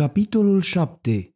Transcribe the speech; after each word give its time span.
Capitolul 0.00 0.60
7 0.60 1.34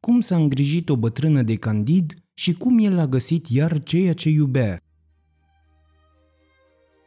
Cum 0.00 0.20
s-a 0.20 0.36
îngrijit 0.36 0.88
o 0.88 0.96
bătrână 0.96 1.42
de 1.42 1.54
Candid 1.54 2.14
și 2.34 2.52
cum 2.52 2.78
el 2.78 2.98
a 2.98 3.06
găsit 3.06 3.46
iar 3.46 3.82
ceea 3.82 4.12
ce 4.12 4.28
iubea. 4.28 4.78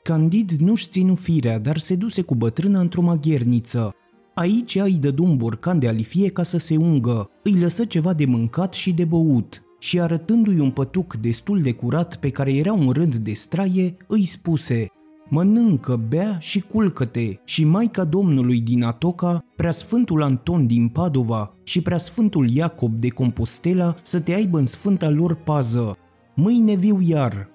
Candid 0.04 0.52
nu-și 0.52 0.88
ținu 0.88 1.16
firea, 1.16 1.60
dar 1.60 1.78
se 1.78 1.96
duse 1.96 2.22
cu 2.22 2.36
bătrâna 2.36 2.80
într-o 2.80 3.02
magherniță. 3.02 3.92
Aici 4.34 4.76
îi 4.76 4.98
dădu 4.98 5.24
un 5.24 5.38
borcan 5.38 5.80
de 5.80 5.88
alifie 5.88 6.30
ca 6.30 6.44
să 6.44 6.58
se 6.58 6.78
ungă, 6.78 7.30
îi 7.44 7.60
lăsă 7.60 7.86
ceva 7.86 8.14
de 8.14 8.26
mâncat 8.26 8.74
și 8.74 8.94
de 8.94 9.06
băut 9.06 9.64
și 9.80 10.00
arătându-i 10.00 10.60
un 10.60 10.72
pătuc 10.72 11.16
destul 11.16 11.62
de 11.62 11.72
curat 11.72 12.16
pe 12.16 12.30
care 12.30 12.54
era 12.54 12.74
un 12.74 12.90
rând 12.90 13.16
de 13.16 13.34
straie, 13.34 13.98
îi 14.08 14.26
spuse– 14.26 14.88
mănâncă, 15.34 15.96
bea 16.08 16.38
și 16.40 16.60
culcă-te 16.60 17.34
și 17.44 17.66
Maica 17.66 18.04
Domnului 18.04 18.60
din 18.60 18.84
Atoca, 18.84 19.46
Preasfântul 19.56 20.24
Anton 20.24 20.68
din 20.68 20.88
Padova 20.88 21.54
și 21.64 21.82
Preasfântul 21.82 22.50
Iacob 22.50 22.94
de 22.94 23.10
Compostela 23.10 23.96
să 24.02 24.20
te 24.20 24.34
aibă 24.34 24.58
în 24.58 24.66
sfânta 24.66 25.10
lor 25.10 25.36
pază. 25.36 25.98
Mâine 26.36 26.76
viu 26.76 27.00
iar. 27.02 27.50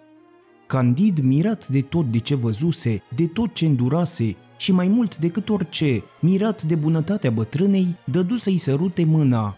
Candid, 0.67 1.19
mirat 1.19 1.69
de 1.69 1.81
tot 1.81 2.11
de 2.11 2.19
ce 2.19 2.35
văzuse, 2.35 3.03
de 3.15 3.27
tot 3.27 3.55
ce 3.55 3.67
îndurase 3.67 4.37
și 4.57 4.73
mai 4.73 4.89
mult 4.89 5.17
decât 5.17 5.49
orice, 5.49 6.03
mirat 6.21 6.63
de 6.63 6.75
bunătatea 6.75 7.31
bătrânei, 7.31 7.99
dădu 8.05 8.37
să-i 8.37 8.59
sărute 8.59 9.05
mâna. 9.05 9.57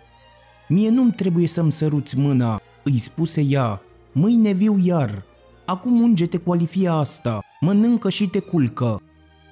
Mie 0.68 0.90
nu-mi 0.90 1.12
trebuie 1.12 1.46
să-mi 1.46 1.72
săruți 1.72 2.18
mâna, 2.18 2.60
îi 2.84 2.98
spuse 2.98 3.40
ea, 3.48 3.82
mâine 4.12 4.52
viu 4.52 4.78
iar. 4.84 5.24
Acum 5.66 6.00
unge-te 6.00 6.36
cu 6.36 6.52
alifia 6.52 6.92
asta, 6.92 7.40
mănâncă 7.60 8.10
și 8.10 8.28
te 8.28 8.38
culcă. 8.38 9.00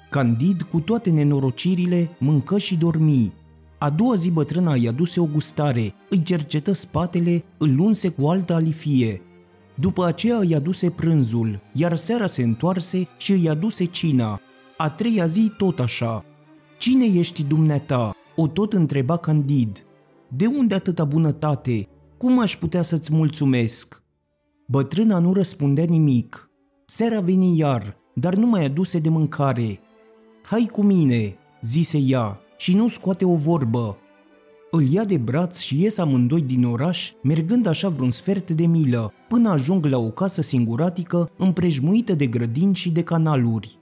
Candid, 0.09 0.61
cu 0.61 0.79
toate 0.79 1.09
nenorocirile, 1.09 2.15
mâncă 2.19 2.57
și 2.57 2.77
dormi. 2.77 3.33
A 3.77 3.89
doua 3.89 4.15
zi 4.15 4.31
bătrâna 4.31 4.75
i-a 4.75 4.89
aduse 4.89 5.19
o 5.19 5.25
gustare, 5.25 5.93
îi 6.09 6.23
cercetă 6.23 6.71
spatele, 6.71 7.43
îl 7.57 7.79
unse 7.79 8.09
cu 8.09 8.27
altă 8.27 8.53
alifie. 8.53 9.21
După 9.75 10.05
aceea 10.05 10.37
îi 10.37 10.55
aduse 10.55 10.89
prânzul, 10.89 11.61
iar 11.73 11.95
seara 11.95 12.25
se 12.25 12.43
întoarse 12.43 13.07
și 13.17 13.31
îi 13.31 13.49
aduse 13.49 13.85
cina. 13.85 14.41
A 14.77 14.89
treia 14.89 15.25
zi 15.25 15.51
tot 15.57 15.79
așa. 15.79 16.25
Cine 16.77 17.05
ești 17.05 17.43
dumneata? 17.43 18.11
O 18.35 18.47
tot 18.47 18.73
întreba 18.73 19.17
Candid. 19.17 19.85
De 20.27 20.45
unde 20.45 20.75
atâta 20.75 21.03
bunătate? 21.03 21.87
Cum 22.17 22.39
aș 22.39 22.57
putea 22.57 22.81
să-ți 22.81 23.13
mulțumesc? 23.13 24.03
Bătrâna 24.67 25.19
nu 25.19 25.33
răspundea 25.33 25.83
nimic. 25.83 26.49
Seara 26.85 27.19
veni 27.19 27.57
iar, 27.57 27.97
dar 28.19 28.35
nu 28.35 28.45
mai 28.45 28.65
aduse 28.65 28.99
de 28.99 29.09
mâncare. 29.09 29.79
Hai 30.43 30.69
cu 30.71 30.81
mine, 30.81 31.37
zise 31.61 31.97
ea, 31.97 32.39
și 32.57 32.75
nu 32.75 32.87
scoate 32.87 33.25
o 33.25 33.35
vorbă. 33.35 33.97
Îl 34.71 34.83
ia 34.91 35.03
de 35.03 35.17
braț 35.17 35.59
și 35.59 35.81
ies 35.81 35.97
amândoi 35.97 36.41
din 36.41 36.65
oraș, 36.65 37.11
mergând 37.23 37.65
așa 37.65 37.89
vreun 37.89 38.11
sfert 38.11 38.51
de 38.51 38.65
milă, 38.65 39.13
până 39.27 39.49
ajung 39.49 39.85
la 39.85 39.97
o 39.97 40.09
casă 40.09 40.41
singuratică, 40.41 41.29
împrejmuită 41.37 42.13
de 42.13 42.27
grădini 42.27 42.75
și 42.75 42.91
de 42.91 43.01
canaluri. 43.01 43.77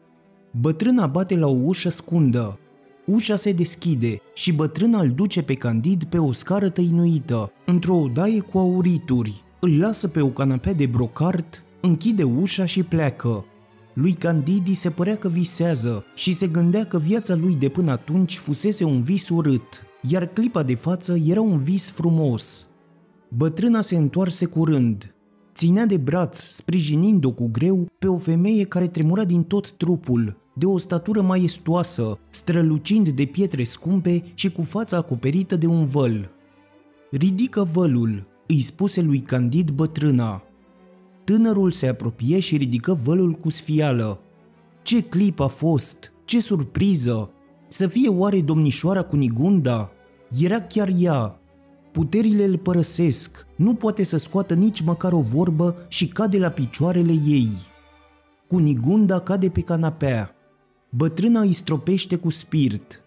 Bătrâna 0.60 1.08
bate 1.08 1.36
la 1.36 1.48
o 1.48 1.58
ușă 1.64 1.90
scundă. 1.90 2.60
Ușa 3.06 3.36
se 3.36 3.52
deschide 3.52 4.22
și 4.34 4.54
bătrâna 4.54 5.00
îl 5.00 5.10
duce 5.10 5.42
pe 5.42 5.54
Candid 5.54 6.04
pe 6.04 6.18
o 6.18 6.32
scară 6.32 6.70
tăinuită, 6.70 7.52
într-o 7.66 7.96
odaie 7.96 8.40
cu 8.40 8.58
aurituri. 8.58 9.44
Îl 9.60 9.80
lasă 9.80 10.08
pe 10.08 10.22
o 10.22 10.28
canapea 10.28 10.74
de 10.74 10.86
brocart, 10.86 11.64
închide 11.82 12.24
ușa 12.24 12.66
și 12.66 12.84
pleacă. 12.84 13.46
Lui 14.00 14.14
Candidi 14.14 14.74
se 14.74 14.90
părea 14.90 15.18
că 15.18 15.30
visează 15.30 16.06
și 16.16 16.34
se 16.34 16.48
gândea 16.48 16.86
că 16.86 17.00
viața 17.00 17.36
lui 17.36 17.56
de 17.56 17.70
până 17.70 17.92
atunci 17.92 18.38
fusese 18.38 18.84
un 18.84 19.02
vis 19.02 19.30
urât, 19.30 19.86
iar 20.02 20.26
clipa 20.26 20.64
de 20.64 20.76
față 20.76 21.18
era 21.26 21.42
un 21.42 21.58
vis 21.58 21.90
frumos. 21.90 22.68
Bătrâna 23.30 23.82
se 23.82 23.98
întoarse 23.98 24.46
curând. 24.46 25.16
Ținea 25.54 25.86
de 25.86 25.98
braț, 25.98 26.38
sprijinind-o 26.38 27.32
cu 27.32 27.48
greu, 27.48 27.88
pe 28.00 28.08
o 28.08 28.18
femeie 28.18 28.64
care 28.64 28.88
tremura 28.88 29.24
din 29.24 29.44
tot 29.44 29.72
trupul, 29.72 30.38
de 30.56 30.66
o 30.66 30.78
statură 30.78 31.22
maestoasă, 31.22 32.20
strălucind 32.30 33.10
de 33.10 33.26
pietre 33.26 33.64
scumpe 33.64 34.24
și 34.34 34.52
cu 34.52 34.62
fața 34.62 34.98
acoperită 34.98 35.56
de 35.56 35.66
un 35.66 35.86
văl. 35.86 36.32
Ridică 37.12 37.64
vălul, 37.74 38.28
îi 38.48 38.62
spuse 38.62 39.02
lui 39.02 39.20
Candid 39.20 39.70
bătrâna. 39.70 40.47
Tânărul 41.28 41.72
se 41.72 41.88
apropie 41.88 42.40
și 42.40 42.58
ridică 42.58 42.94
vălul 42.94 43.32
cu 43.32 43.50
sfială. 43.50 44.20
Ce 44.82 45.04
clip 45.04 45.40
a 45.40 45.48
fost! 45.48 46.14
Ce 46.26 46.40
surpriză! 46.40 47.32
Să 47.68 47.88
fie 47.88 48.10
oare 48.10 48.42
domnișoara 48.42 49.02
cu 49.02 49.16
Nigunda? 49.16 49.92
Era 50.40 50.62
chiar 50.62 50.90
ea. 50.98 51.40
Puterile 51.92 52.44
îl 52.44 52.58
părăsesc, 52.58 53.48
nu 53.56 53.74
poate 53.74 54.04
să 54.04 54.18
scoată 54.18 54.54
nici 54.54 54.82
măcar 54.82 55.14
o 55.14 55.20
vorbă 55.20 55.76
și 55.88 56.08
cade 56.08 56.38
la 56.38 56.50
picioarele 56.50 57.14
ei. 57.28 57.50
Cunigunda 58.48 59.20
cade 59.20 59.50
pe 59.50 59.62
canapea. 59.62 60.36
Bătrâna 60.90 61.40
îi 61.40 61.54
stropește 61.54 62.16
cu 62.16 62.30
spirit. 62.30 63.02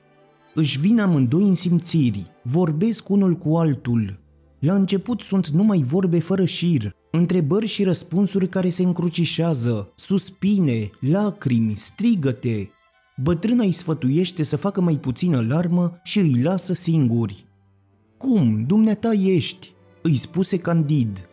Își 0.54 0.80
vin 0.80 1.00
amândoi 1.00 1.42
în 1.42 1.54
simțiri, 1.54 2.26
vorbesc 2.42 3.08
unul 3.08 3.34
cu 3.34 3.56
altul. 3.56 4.20
La 4.58 4.74
început 4.74 5.20
sunt 5.20 5.48
numai 5.48 5.82
vorbe 5.82 6.18
fără 6.18 6.44
șir, 6.44 6.98
întrebări 7.10 7.66
și 7.66 7.84
răspunsuri 7.84 8.48
care 8.48 8.68
se 8.68 8.82
încrucișează, 8.82 9.92
suspine, 9.94 10.90
lacrimi, 11.00 11.76
strigăte. 11.76 12.70
Bătrâna 13.22 13.62
îi 13.62 13.72
sfătuiește 13.72 14.42
să 14.42 14.56
facă 14.56 14.80
mai 14.80 14.94
puțină 14.94 15.44
larmă 15.48 16.00
și 16.02 16.18
îi 16.18 16.42
lasă 16.42 16.72
singuri. 16.72 17.44
Cum, 18.16 18.64
dumneata 18.66 19.12
ești?" 19.12 19.74
îi 20.02 20.14
spuse 20.14 20.58
Candid. 20.58 21.28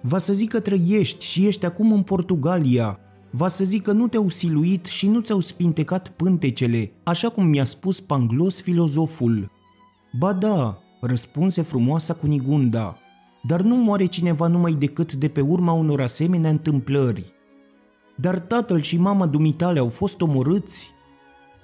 Va 0.00 0.18
să 0.18 0.32
zic 0.32 0.50
că 0.50 0.60
trăiești 0.60 1.24
și 1.24 1.46
ești 1.46 1.66
acum 1.66 1.92
în 1.92 2.02
Portugalia. 2.02 2.98
Va 3.30 3.48
să 3.48 3.64
zic 3.64 3.82
că 3.82 3.92
nu 3.92 4.08
te-au 4.08 4.28
siluit 4.28 4.84
și 4.84 5.08
nu 5.08 5.20
ți-au 5.20 5.40
spintecat 5.40 6.08
pântecele, 6.08 6.92
așa 7.02 7.28
cum 7.28 7.46
mi-a 7.46 7.64
spus 7.64 8.00
Panglos 8.00 8.60
filozoful. 8.60 9.50
Ba 10.18 10.32
da, 10.32 10.78
răspunse 11.00 11.62
frumoasa 11.62 12.14
Cunigunda, 12.14 12.98
dar 13.42 13.60
nu 13.60 13.76
moare 13.76 14.06
cineva 14.06 14.46
numai 14.46 14.72
decât 14.72 15.12
de 15.12 15.28
pe 15.28 15.40
urma 15.40 15.72
unor 15.72 16.00
asemenea 16.00 16.50
întâmplări. 16.50 17.32
Dar 18.16 18.38
tatăl 18.38 18.80
și 18.80 18.96
mama 18.96 19.26
dumitale 19.26 19.78
au 19.78 19.88
fost 19.88 20.20
omorâți? 20.20 20.90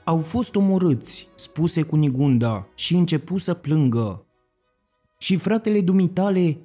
Au 0.05 0.19
fost 0.19 0.55
omorâți, 0.57 1.29
spuse 1.35 1.83
Cunigunda 1.83 2.69
și 2.75 2.95
începu 2.95 3.39
să 3.39 3.55
plângă. 3.55 4.27
Și 5.19 5.37
fratele 5.37 5.81
dumitale? 5.81 6.59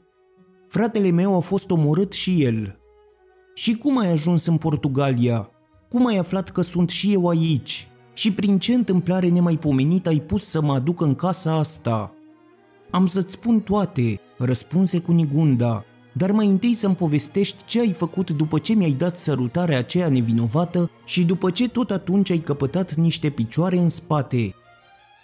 Fratele 0.68 1.10
meu 1.10 1.36
a 1.36 1.40
fost 1.40 1.72
omorât 1.72 2.14
și 2.14 2.44
el. 2.44 2.78
Și 3.54 3.78
cum 3.78 3.98
ai 3.98 4.12
ajuns 4.12 4.46
în 4.46 4.58
Portugalia? 4.58 5.50
Cum 5.90 6.06
ai 6.06 6.18
aflat 6.18 6.50
că 6.50 6.62
sunt 6.62 6.90
și 6.90 7.14
eu 7.14 7.28
aici? 7.28 7.88
Și 8.14 8.34
prin 8.34 8.60
ce 8.60 8.74
întâmplare 8.74 9.28
nemaipomenită 9.30 10.10
ai 10.10 10.20
pus 10.20 10.46
să 10.46 10.62
mă 10.62 10.74
aduc 10.74 11.02
în 11.02 11.16
casa 11.16 11.54
asta?" 11.54 12.14
Am 12.92 13.06
să-ți 13.06 13.32
spun 13.32 13.60
toate, 13.60 14.20
răspunse 14.38 15.00
Cunigunda, 15.00 15.86
dar 16.14 16.32
mai 16.32 16.48
întâi 16.48 16.74
să-mi 16.74 16.96
povestești 16.96 17.64
ce 17.66 17.80
ai 17.80 17.92
făcut 17.92 18.32
după 18.32 18.60
ce 18.60 18.74
mi-ai 18.74 18.92
dat 18.92 19.18
sărutarea 19.18 19.78
aceea 19.78 20.10
nevinovată 20.10 20.90
și 21.06 21.24
după 21.24 21.50
ce 21.50 21.70
tot 21.70 21.92
atunci 21.92 22.30
ai 22.30 22.38
căpătat 22.38 22.94
niște 22.94 23.30
picioare 23.30 23.78
în 23.78 23.90
spate. 23.90 24.56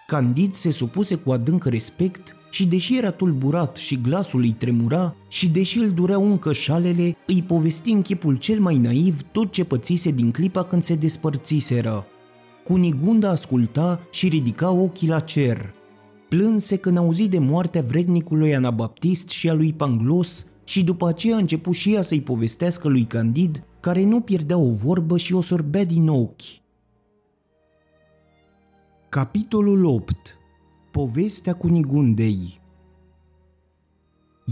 Candid 0.08 0.54
se 0.54 0.72
supuse 0.72 1.16
cu 1.16 1.32
adânc 1.32 1.66
respect 1.66 2.36
și 2.52 2.68
deși 2.68 2.98
era 2.98 3.12
tulburat 3.12 3.76
și 3.76 4.02
glasul 4.02 4.42
îi 4.42 4.52
tremura 4.52 5.16
și 5.28 5.50
deși 5.50 5.80
îl 5.80 5.90
dureau 5.90 6.32
încă 6.32 6.54
șalele, 6.54 7.18
îi 7.28 7.44
povesti 7.48 7.92
în 7.92 8.02
chipul 8.02 8.38
cel 8.38 8.60
mai 8.60 8.78
naiv 8.78 9.22
tot 9.32 9.52
ce 9.52 9.64
pățise 9.64 10.12
din 10.12 10.32
clipa 10.32 10.64
când 10.64 10.84
se 10.84 10.96
despărțiseră. 10.96 12.06
Cunigunda 12.64 13.30
asculta 13.30 14.00
și 14.12 14.28
ridica 14.28 14.70
ochii 14.70 15.08
la 15.08 15.20
cer– 15.20 15.74
Plânse 16.30 16.78
când 16.78 16.98
auzi 16.98 17.28
de 17.28 17.40
moartea 17.40 17.82
vrednicului 17.82 18.56
Anabaptist 18.56 19.30
și 19.30 19.50
a 19.50 19.54
lui 19.54 19.74
Panglos 19.74 20.52
și 20.64 20.84
după 20.84 21.08
aceea 21.08 21.36
a 21.36 21.40
început 21.40 21.74
și 21.74 21.94
ea 21.94 22.02
să-i 22.02 22.22
povestească 22.22 22.88
lui 22.88 23.04
Candid, 23.04 23.64
care 23.80 24.04
nu 24.04 24.22
pierdea 24.22 24.58
o 24.58 24.72
vorbă 24.72 25.18
și 25.18 25.34
o 25.34 25.42
sorbea 25.42 25.86
din 25.86 26.08
ochi. 26.08 26.42
Capitolul 29.10 29.86
8 29.86 30.38
Povestea 30.92 31.54
cu 31.54 31.68
Nigundei. 31.68 32.62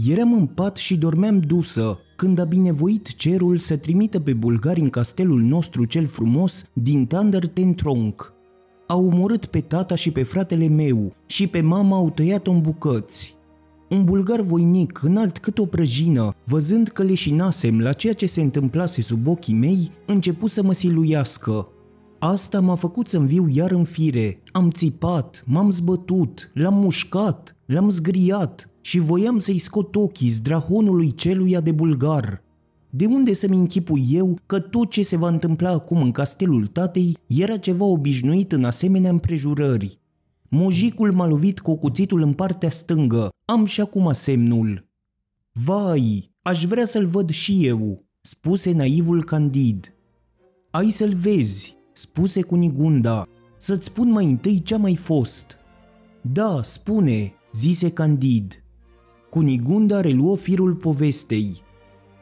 Eram 0.06 0.32
în 0.32 0.46
pat 0.46 0.76
și 0.76 0.98
dormeam 0.98 1.40
dusă, 1.40 1.98
când 2.16 2.38
a 2.38 2.44
binevoit 2.44 3.14
cerul 3.14 3.58
să 3.58 3.76
trimită 3.76 4.20
pe 4.20 4.32
bulgari 4.32 4.80
în 4.80 4.90
castelul 4.90 5.40
nostru 5.40 5.84
cel 5.84 6.06
frumos 6.06 6.70
din 6.72 7.06
Tander 7.06 7.46
Tentronc, 7.46 8.37
au 8.90 9.06
omorât 9.06 9.46
pe 9.46 9.60
tata 9.60 9.94
și 9.94 10.10
pe 10.10 10.22
fratele 10.22 10.68
meu 10.68 11.12
și 11.26 11.46
pe 11.46 11.60
mama 11.60 11.96
au 11.96 12.10
tăiat-o 12.10 12.50
în 12.50 12.60
bucăți. 12.60 13.36
Un 13.88 14.04
bulgar 14.04 14.40
voinic, 14.40 15.02
înalt 15.02 15.38
cât 15.38 15.58
o 15.58 15.66
prăjină, 15.66 16.34
văzând 16.44 16.88
că 16.88 17.02
leșinasem 17.02 17.80
la 17.80 17.92
ceea 17.92 18.12
ce 18.12 18.26
se 18.26 18.40
întâmplase 18.40 19.00
sub 19.00 19.26
ochii 19.26 19.54
mei, 19.54 19.90
începu 20.06 20.46
să 20.46 20.62
mă 20.62 20.72
siluiască. 20.72 21.68
Asta 22.18 22.60
m-a 22.60 22.74
făcut 22.74 23.08
să-mi 23.08 23.26
viu 23.26 23.46
iar 23.48 23.70
în 23.70 23.84
fire. 23.84 24.42
Am 24.52 24.70
țipat, 24.70 25.44
m-am 25.46 25.70
zbătut, 25.70 26.50
l-am 26.54 26.74
mușcat, 26.74 27.56
l-am 27.66 27.88
zgriat 27.88 28.70
și 28.80 28.98
voiam 28.98 29.38
să-i 29.38 29.58
scot 29.58 29.96
ochii 29.96 30.28
zdrahonului 30.28 31.14
celuia 31.14 31.60
de 31.60 31.72
bulgar. 31.72 32.42
De 32.98 33.06
unde 33.06 33.32
să-mi 33.32 33.56
închipui 33.56 34.06
eu 34.10 34.38
că 34.46 34.60
tot 34.60 34.90
ce 34.90 35.02
se 35.02 35.16
va 35.16 35.28
întâmpla 35.28 35.70
acum 35.70 36.02
în 36.02 36.10
castelul 36.10 36.66
tatei 36.66 37.16
era 37.26 37.56
ceva 37.56 37.84
obișnuit 37.84 38.52
în 38.52 38.64
asemenea 38.64 39.10
împrejurări? 39.10 39.98
Mojicul 40.48 41.12
m-a 41.12 41.26
lovit 41.26 41.60
cu 41.60 41.76
cuțitul 41.76 42.22
în 42.22 42.32
partea 42.32 42.70
stângă, 42.70 43.28
am 43.44 43.64
și 43.64 43.80
acum 43.80 44.12
semnul. 44.12 44.88
Vai, 45.52 46.30
aș 46.42 46.64
vrea 46.64 46.84
să-l 46.84 47.06
văd 47.06 47.30
și 47.30 47.66
eu, 47.66 48.04
spuse 48.20 48.72
naivul 48.72 49.24
Candid. 49.24 49.94
Ai 50.70 50.90
să-l 50.90 51.14
vezi, 51.14 51.76
spuse 51.92 52.42
Cunigunda, 52.42 53.26
să-ți 53.56 53.86
spun 53.86 54.10
mai 54.10 54.24
întâi 54.24 54.62
ce-a 54.62 54.78
mai 54.78 54.96
fost. 54.96 55.56
Da, 56.20 56.60
spune, 56.62 57.32
zise 57.52 57.90
Candid. 57.90 58.62
Cunigunda 59.30 60.00
reluă 60.00 60.36
firul 60.36 60.74
povestei. 60.74 61.66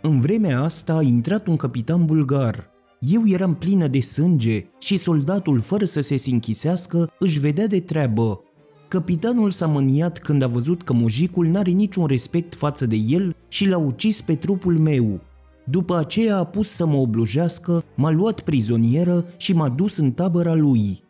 În 0.07 0.21
vremea 0.21 0.63
asta 0.63 0.95
a 0.95 1.03
intrat 1.03 1.47
un 1.47 1.57
capitan 1.57 2.05
bulgar. 2.05 2.71
Eu 3.01 3.23
eram 3.27 3.55
plină 3.55 3.87
de 3.87 4.01
sânge 4.01 4.67
și 4.79 4.97
soldatul, 4.97 5.61
fără 5.61 5.85
să 5.85 6.01
se 6.01 6.17
sinchisească, 6.17 7.11
își 7.19 7.41
vedea 7.41 7.67
de 7.67 7.81
treabă. 7.81 8.41
Capitanul 8.89 9.51
s-a 9.51 9.67
mâniat 9.67 10.19
când 10.19 10.43
a 10.43 10.47
văzut 10.47 10.83
că 10.83 10.93
mojicul 10.93 11.47
n-are 11.47 11.71
niciun 11.71 12.07
respect 12.07 12.55
față 12.55 12.87
de 12.87 12.97
el 13.09 13.37
și 13.49 13.69
l-a 13.69 13.77
ucis 13.77 14.23
pe 14.23 14.35
trupul 14.35 14.79
meu. 14.79 15.21
După 15.65 15.97
aceea 15.97 16.37
a 16.37 16.45
pus 16.45 16.71
să 16.71 16.87
mă 16.87 16.97
oblujească, 16.97 17.85
m-a 17.97 18.11
luat 18.11 18.41
prizonieră 18.41 19.25
și 19.37 19.53
m-a 19.53 19.69
dus 19.69 19.97
în 19.97 20.13
tabăra 20.13 20.55
lui. 20.55 21.03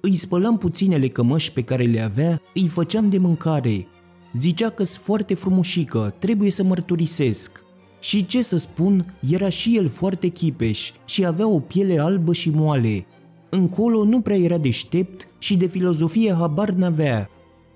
Îi 0.00 0.14
spălam 0.14 0.58
puținele 0.58 1.08
cămăși 1.08 1.52
pe 1.52 1.60
care 1.60 1.84
le 1.84 2.00
avea, 2.00 2.40
îi 2.54 2.68
făceam 2.68 3.08
de 3.08 3.18
mâncare. 3.18 3.86
Zicea 4.34 4.70
că 4.70 4.84
sunt 4.84 5.04
foarte 5.04 5.34
frumușică, 5.34 6.14
trebuie 6.18 6.50
să 6.50 6.62
mărturisesc. 6.62 7.68
Și 8.00 8.26
ce 8.26 8.42
să 8.42 8.56
spun, 8.56 9.14
era 9.30 9.48
și 9.48 9.76
el 9.76 9.88
foarte 9.88 10.28
chipeș 10.28 10.90
și 11.04 11.24
avea 11.24 11.48
o 11.48 11.58
piele 11.58 11.98
albă 11.98 12.32
și 12.32 12.50
moale. 12.50 13.06
Încolo 13.50 14.04
nu 14.04 14.20
prea 14.20 14.36
era 14.36 14.58
deștept 14.58 15.28
și 15.38 15.56
de 15.56 15.66
filozofie 15.66 16.34
habar 16.34 16.70
n-avea. 16.70 17.28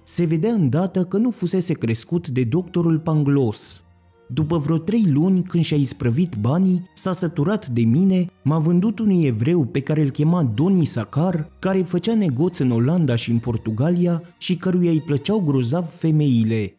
Se 0.02 0.24
vedea 0.24 0.52
îndată 0.52 1.04
că 1.04 1.16
nu 1.16 1.30
fusese 1.30 1.72
crescut 1.72 2.28
de 2.28 2.44
doctorul 2.44 2.98
Panglos. 2.98 3.84
După 4.28 4.58
vreo 4.58 4.78
trei 4.78 5.04
luni, 5.06 5.42
când 5.42 5.64
și-a 5.64 5.76
isprăvit 5.76 6.36
banii, 6.40 6.90
s-a 6.94 7.12
săturat 7.12 7.66
de 7.66 7.82
mine, 7.82 8.26
m-a 8.42 8.58
vândut 8.58 8.98
unui 8.98 9.24
evreu 9.24 9.64
pe 9.64 9.80
care 9.80 10.02
îl 10.02 10.10
chema 10.10 10.42
Doni 10.42 10.84
Sacar, 10.84 11.50
care 11.58 11.82
făcea 11.82 12.14
negoți 12.14 12.62
în 12.62 12.70
Olanda 12.70 13.16
și 13.16 13.30
în 13.30 13.38
Portugalia 13.38 14.22
și 14.38 14.56
căruia 14.56 14.90
îi 14.90 15.00
plăceau 15.00 15.40
grozav 15.40 15.88
femeile. 15.88 16.74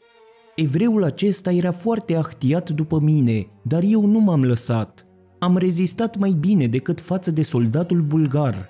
Evreul 0.55 1.03
acesta 1.03 1.51
era 1.51 1.71
foarte 1.71 2.15
ahtiat 2.15 2.69
după 2.69 2.99
mine, 2.99 3.47
dar 3.61 3.83
eu 3.85 4.05
nu 4.05 4.19
m-am 4.19 4.43
lăsat. 4.43 5.05
Am 5.39 5.57
rezistat 5.57 6.17
mai 6.17 6.35
bine 6.39 6.67
decât 6.67 7.01
față 7.01 7.31
de 7.31 7.41
soldatul 7.41 8.01
bulgar. 8.01 8.69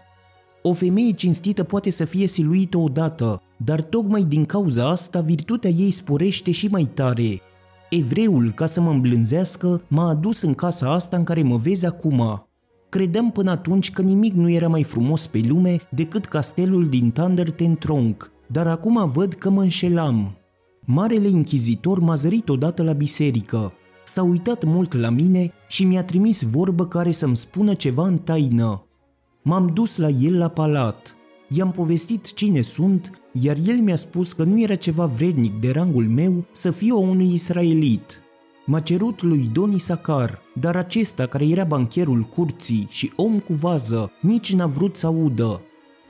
O 0.62 0.74
femeie 0.74 1.12
cinstită 1.12 1.64
poate 1.64 1.90
să 1.90 2.06
fie 2.06 2.28
siluită 2.28 2.78
odată, 2.78 3.42
dar 3.58 3.82
tocmai 3.82 4.24
din 4.24 4.46
cauza 4.46 4.90
asta 4.90 5.22
virtutea 5.22 5.70
ei 5.70 5.92
sporește 5.92 6.52
și 6.52 6.68
mai 6.68 6.84
tare. 6.94 7.42
Evreul, 7.90 8.52
ca 8.52 8.66
să 8.66 8.82
mă 8.82 8.90
îmblânzească, 8.90 9.82
m-a 9.88 10.10
adus 10.10 10.42
în 10.42 10.54
casa 10.54 10.92
asta 10.92 11.18
în 11.18 11.24
care 11.24 11.44
mă 11.44 11.58
vezi 11.58 11.86
acum. 11.86 12.48
Credeam 12.90 13.32
până 13.32 13.52
atunci 13.52 13.92
că 13.92 14.02
nimic 14.02 14.34
nu 14.34 14.50
era 14.50 14.68
mai 14.68 14.84
frumos 14.84 15.28
pe 15.28 15.42
lume 15.48 15.78
decât 15.90 16.26
castelul 16.26 16.88
din 16.88 17.12
Thunder 17.12 17.52
Tronc, 17.52 18.32
dar 18.48 18.68
acum 18.68 19.12
văd 19.14 19.34
că 19.34 19.50
mă 19.50 19.62
înșelam. 19.62 20.38
Marele 20.88 21.28
închizitor 21.28 22.00
m-a 22.00 22.16
zărit 22.16 22.50
odată 22.50 22.84
la 22.84 22.94
biserică. 22.94 23.74
S-a 24.06 24.24
uitat 24.24 24.64
mult 24.64 24.94
la 24.94 25.10
mine 25.10 25.52
și 25.68 25.86
mi-a 25.86 26.04
trimis 26.04 26.42
vorbă 26.42 26.88
care 26.88 27.12
să-mi 27.12 27.36
spună 27.36 27.74
ceva 27.74 28.08
în 28.08 28.18
taină. 28.18 28.86
M-am 29.42 29.72
dus 29.74 29.98
la 29.98 30.08
el 30.08 30.38
la 30.38 30.48
palat. 30.48 31.18
I-am 31.50 31.72
povestit 31.72 32.34
cine 32.34 32.62
sunt, 32.62 33.22
iar 33.32 33.58
el 33.66 33.76
mi-a 33.76 33.96
spus 33.96 34.34
că 34.34 34.44
nu 34.44 34.62
era 34.62 34.76
ceva 34.76 35.06
vrednic 35.06 35.60
de 35.60 35.72
rangul 35.72 36.08
meu 36.08 36.46
să 36.52 36.72
fiu 36.72 37.02
unui 37.02 37.34
israelit. 37.34 38.22
M-a 38.66 38.80
cerut 38.80 39.22
lui 39.22 39.50
Doni 39.54 39.80
Sacar, 39.80 40.42
dar 40.60 40.76
acesta, 40.76 41.26
care 41.26 41.48
era 41.48 41.64
bancherul 41.64 42.22
curții 42.22 42.88
și 42.90 43.12
om 43.16 43.40
cu 43.40 43.54
vază, 43.54 44.12
nici 44.22 44.54
n-a 44.54 44.68
vrut 44.68 44.96
să 44.96 45.06
audă. 45.06 45.62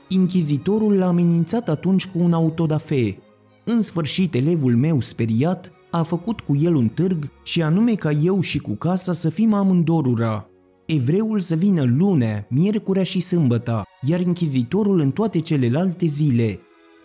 Inchizitorul 0.08 0.96
l-a 0.96 1.06
amenințat 1.06 1.68
atunci 1.68 2.06
cu 2.06 2.18
un 2.18 2.32
autodafe, 2.32 3.18
în 3.68 3.80
sfârșit, 3.80 4.34
elevul 4.34 4.76
meu, 4.76 5.00
speriat, 5.00 5.72
a 5.90 6.02
făcut 6.02 6.40
cu 6.40 6.56
el 6.56 6.74
un 6.74 6.88
târg 6.88 7.30
și 7.42 7.62
anume 7.62 7.94
ca 7.94 8.10
eu 8.10 8.40
și 8.40 8.58
cu 8.58 8.72
casa 8.72 9.12
să 9.12 9.28
fim 9.28 9.52
amândorura. 9.52 10.48
Evreul 10.86 11.40
să 11.40 11.54
vină 11.54 11.82
lunea, 11.82 12.46
miercurea 12.50 13.02
și 13.02 13.20
sâmbăta, 13.20 13.82
iar 14.02 14.20
închizitorul 14.20 14.98
în 14.98 15.10
toate 15.10 15.38
celelalte 15.38 16.06
zile. 16.06 16.60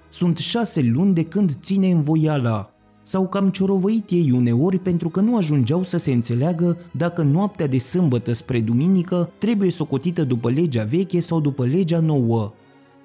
Sunt 0.09 0.37
șase 0.37 0.81
luni 0.81 1.13
de 1.13 1.23
când 1.23 1.53
ține 1.59 1.91
învoiala. 1.91 2.73
S-au 3.01 3.27
cam 3.27 3.49
ciorovăit 3.49 4.09
ei 4.09 4.31
uneori 4.31 4.79
pentru 4.79 5.09
că 5.09 5.19
nu 5.19 5.37
ajungeau 5.37 5.83
să 5.83 5.97
se 5.97 6.11
înțeleagă 6.11 6.77
dacă 6.91 7.21
noaptea 7.21 7.67
de 7.67 7.77
sâmbătă 7.77 8.31
spre 8.31 8.59
duminică 8.59 9.31
trebuie 9.37 9.69
socotită 9.69 10.23
după 10.23 10.49
legea 10.49 10.83
veche 10.83 11.19
sau 11.19 11.41
după 11.41 11.65
legea 11.65 11.99
nouă. 11.99 12.53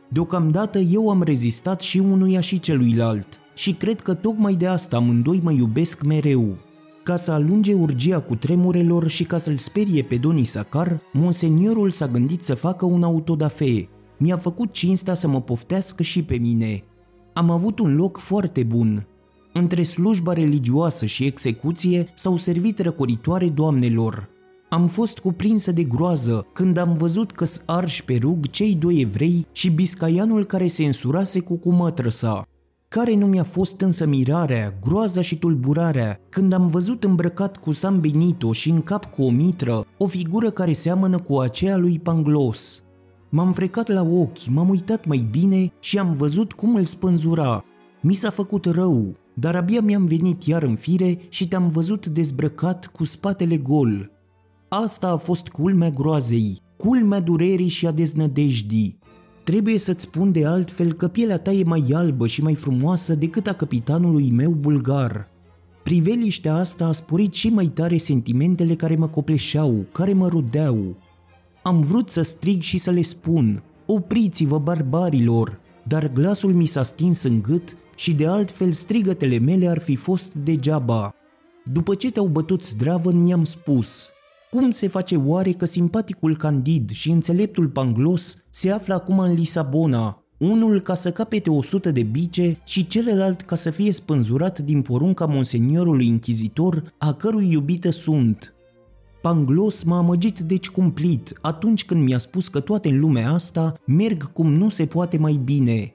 Deocamdată 0.09 0.79
eu 0.79 1.11
am 1.11 1.23
rezistat 1.23 1.81
și 1.81 1.99
unuia 1.99 2.41
și 2.41 2.61
celuilalt– 2.61 3.41
și 3.57 3.73
cred 3.73 4.01
că 4.01 4.15
tocmai 4.15 4.55
de 4.55 4.67
asta 4.67 4.97
amândoi 4.97 5.41
mă 5.43 5.53
iubesc 5.53 6.05
mereu. 6.05 6.57
Ca 7.03 7.17
să 7.17 7.31
alunge 7.31 7.73
urgia 7.73 8.21
cu 8.21 8.35
tremurelor 8.35 9.09
și 9.09 9.25
ca 9.25 9.39
să-l 9.39 9.57
sperie 9.57 10.03
pe 10.03 10.17
Doni 10.17 10.45
Sacar, 10.45 11.01
monseniorul 11.13 11.91
s-a 11.91 12.07
gândit 12.07 12.43
să 12.43 12.55
facă 12.55 12.85
un 12.85 13.03
autodafe. 13.03 13.89
Mi-a 14.19 14.37
făcut 14.37 14.73
cinsta 14.73 15.15
să 15.15 15.29
mă 15.29 15.41
poftească 15.41 16.03
și 16.03 16.25
pe 16.25 16.37
mine. 16.37 16.83
Am 17.33 17.51
avut 17.51 17.79
un 17.79 17.95
loc 17.95 18.19
foarte 18.19 18.63
bun. 18.63 19.07
Între 19.53 19.83
slujba 19.83 20.33
religioasă 20.33 21.07
și 21.07 21.25
execuție 21.25 22.09
s-au 22.15 22.37
servit 22.37 22.79
răcoritoare 22.79 23.49
doamnelor. 23.49 24.29
Am 24.69 24.87
fost 24.87 25.19
cuprinsă 25.19 25.73
de 25.73 25.85
groază 25.85 26.47
când 26.53 26.77
am 26.77 26.93
văzut 26.93 27.33
că 27.33 27.45
arși 27.67 28.05
pe 28.05 28.19
rug 28.23 28.51
cei 28.51 28.75
doi 28.75 29.01
evrei 29.01 29.47
și 29.53 29.71
biscaianul 29.71 30.45
care 30.45 30.67
se 30.67 30.85
însurase 30.85 31.41
cu 31.41 31.57
cumătră 31.57 32.09
sa. 32.09 32.47
Care 32.97 33.15
nu 33.15 33.27
mi-a 33.27 33.43
fost 33.43 33.81
însă 33.81 34.07
mirarea, 34.07 34.79
groaza 34.81 35.21
și 35.21 35.39
tulburarea 35.39 36.21
când 36.29 36.53
am 36.53 36.67
văzut 36.67 37.05
îmbrăcat 37.05 37.57
cu 37.57 37.73
San 37.73 38.01
Benito 38.01 38.53
și 38.53 38.71
în 38.71 38.81
cap 38.81 39.05
cu 39.15 39.23
o 39.23 39.31
mitră 39.31 39.87
o 39.99 40.07
figură 40.07 40.51
care 40.51 40.73
seamănă 40.73 41.19
cu 41.19 41.39
aceea 41.39 41.77
lui 41.77 41.99
Panglos. 41.99 42.85
M-am 43.31 43.53
frecat 43.53 43.89
la 43.89 44.03
ochi, 44.03 44.47
m-am 44.47 44.69
uitat 44.69 45.07
mai 45.07 45.29
bine 45.31 45.73
și 45.81 45.99
am 45.99 46.13
văzut 46.13 46.53
cum 46.53 46.75
îl 46.75 46.85
spânzura. 46.85 47.65
Mi 48.03 48.15
s-a 48.15 48.31
făcut 48.31 48.65
rău, 48.65 49.17
dar 49.35 49.57
abia 49.57 49.81
mi-am 49.81 50.05
venit 50.05 50.43
iar 50.45 50.63
în 50.63 50.77
fire 50.77 51.19
și 51.29 51.49
te-am 51.49 51.69
văzut 51.69 52.07
dezbrăcat 52.07 52.87
cu 52.87 53.05
spatele 53.05 53.57
gol. 53.57 54.11
Asta 54.69 55.09
a 55.09 55.17
fost 55.17 55.49
culmea 55.49 55.91
groazei, 55.91 56.59
culmea 56.77 57.21
durerii 57.21 57.69
și 57.69 57.87
a 57.87 57.91
deznădejdii. 57.91 58.99
Trebuie 59.47 59.79
să-ți 59.79 60.03
spun 60.03 60.33
de 60.33 60.47
altfel 60.47 60.93
că 60.93 61.09
pielea 61.09 61.39
ta 61.39 61.51
e 61.53 61.65
mai 61.65 61.85
albă 61.95 62.27
și 62.27 62.43
mai 62.43 62.55
frumoasă 62.55 63.15
decât 63.15 63.47
a 63.47 63.53
capitanului 63.53 64.31
meu 64.31 64.51
bulgar. 64.51 65.29
Priveliștea 65.83 66.55
asta 66.55 66.87
a 66.87 66.93
sporit 66.93 67.35
și 67.35 67.49
mai 67.49 67.67
tare 67.67 67.97
sentimentele 67.97 68.75
care 68.75 68.97
mă 68.97 69.09
copleșeau, 69.09 69.87
care 69.93 70.13
mă 70.13 70.29
rudeau. 70.29 70.97
Am 71.63 71.81
vrut 71.81 72.11
să 72.11 72.23
strig 72.23 72.63
și 72.63 72.79
să 72.79 72.91
le 72.91 73.03
spun, 73.03 73.63
opriți-vă 73.87 74.59
barbarilor, 74.59 75.61
dar 75.89 76.13
glasul 76.13 76.53
mi 76.53 76.67
s-a 76.67 76.83
stins 76.83 77.23
în 77.23 77.43
gât 77.43 77.77
și 77.97 78.15
de 78.15 78.27
altfel 78.27 78.73
strigătele 78.73 79.39
mele 79.39 79.69
ar 79.69 79.79
fi 79.79 79.97
fost 79.97 80.35
degeaba. 80.35 81.15
După 81.73 81.95
ce 81.95 82.11
te-au 82.11 82.27
bătut 82.27 82.65
zdravă, 82.65 83.13
mi-am 83.13 83.45
spus, 83.45 84.11
cum 84.51 84.71
se 84.71 84.89
face 84.89 85.17
oare 85.17 85.51
că 85.51 85.65
simpaticul 85.65 86.37
Candid 86.37 86.91
și 86.91 87.11
înțeleptul 87.11 87.69
Panglos 87.69 88.45
se 88.51 88.71
află 88.71 88.95
acum 88.95 89.19
în 89.19 89.33
Lisabona, 89.33 90.25
unul 90.39 90.81
ca 90.81 90.95
să 90.95 91.13
capete 91.13 91.51
o 91.51 91.63
sută 91.63 91.91
de 91.91 92.03
bice 92.03 92.59
și 92.65 92.87
celălalt 92.87 93.41
ca 93.41 93.55
să 93.55 93.71
fie 93.71 93.93
spânzurat 93.93 94.59
din 94.59 94.83
porunca 94.83 95.27
monseniorului 95.27 96.09
închizitor, 96.09 96.95
a 96.99 97.13
cărui 97.13 97.51
iubită 97.51 97.91
sunt. 97.91 98.55
Panglos 99.23 99.83
m-a 99.83 99.97
amăgit 99.97 100.39
deci 100.39 100.69
cumplit 100.71 101.39
atunci 101.41 101.85
când 101.85 102.05
mi-a 102.05 102.19
spus 102.19 102.49
că 102.49 102.61
toate 102.61 102.89
în 102.89 102.99
lumea 102.99 103.31
asta 103.31 103.75
merg 103.87 104.33
cum 104.33 104.53
nu 104.53 104.69
se 104.69 104.87
poate 104.87 105.19
mai 105.19 105.41
bine. 105.45 105.93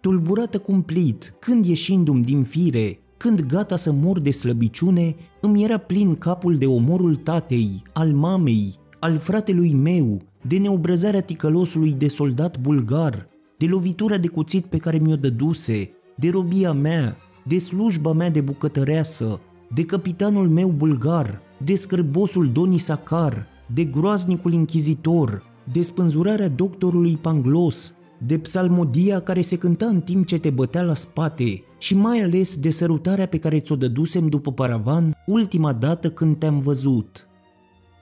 Tulburată 0.00 0.58
cumplit, 0.58 1.34
când 1.40 1.64
ieșindu-mi 1.64 2.24
din 2.24 2.42
fire, 2.42 2.98
când 3.18 3.40
gata 3.46 3.76
să 3.76 3.92
mor 3.92 4.20
de 4.20 4.30
slăbiciune, 4.30 5.16
îmi 5.40 5.64
era 5.64 5.76
plin 5.78 6.14
capul 6.14 6.56
de 6.56 6.66
omorul 6.66 7.16
tatei, 7.16 7.82
al 7.92 8.12
mamei, 8.12 8.74
al 8.98 9.16
fratelui 9.16 9.74
meu, 9.74 10.20
de 10.42 10.58
neobrăzarea 10.58 11.20
ticălosului 11.20 11.92
de 11.92 12.08
soldat 12.08 12.60
bulgar, 12.60 13.28
de 13.56 13.66
lovitura 13.66 14.16
de 14.16 14.28
cuțit 14.28 14.64
pe 14.64 14.76
care 14.76 14.98
mi-o 14.98 15.16
dăduse, 15.16 15.90
de 16.16 16.30
robia 16.30 16.72
mea, 16.72 17.16
de 17.44 17.58
slujba 17.58 18.12
mea 18.12 18.30
de 18.30 18.40
bucătăreasă, 18.40 19.40
de 19.74 19.82
capitanul 19.82 20.48
meu 20.48 20.68
bulgar, 20.68 21.40
de 21.64 21.74
scârbosul 21.74 22.50
Doni 22.52 22.78
Sacar, 22.78 23.46
de 23.74 23.84
groaznicul 23.84 24.52
închizitor, 24.52 25.42
de 25.72 25.82
spânzurarea 25.82 26.48
doctorului 26.48 27.16
Panglos, 27.16 27.96
de 28.26 28.38
psalmodia 28.38 29.20
care 29.20 29.40
se 29.40 29.58
cânta 29.58 29.86
în 29.86 30.00
timp 30.00 30.26
ce 30.26 30.38
te 30.38 30.50
bătea 30.50 30.82
la 30.82 30.94
spate 30.94 31.62
și 31.78 31.94
mai 31.94 32.20
ales 32.20 32.56
de 32.56 32.70
sărutarea 32.70 33.26
pe 33.26 33.38
care 33.38 33.60
ți-o 33.60 33.76
dădusem 33.76 34.28
după 34.28 34.52
paravan 34.52 35.16
ultima 35.26 35.72
dată 35.72 36.10
când 36.10 36.38
te-am 36.38 36.58
văzut. 36.58 37.28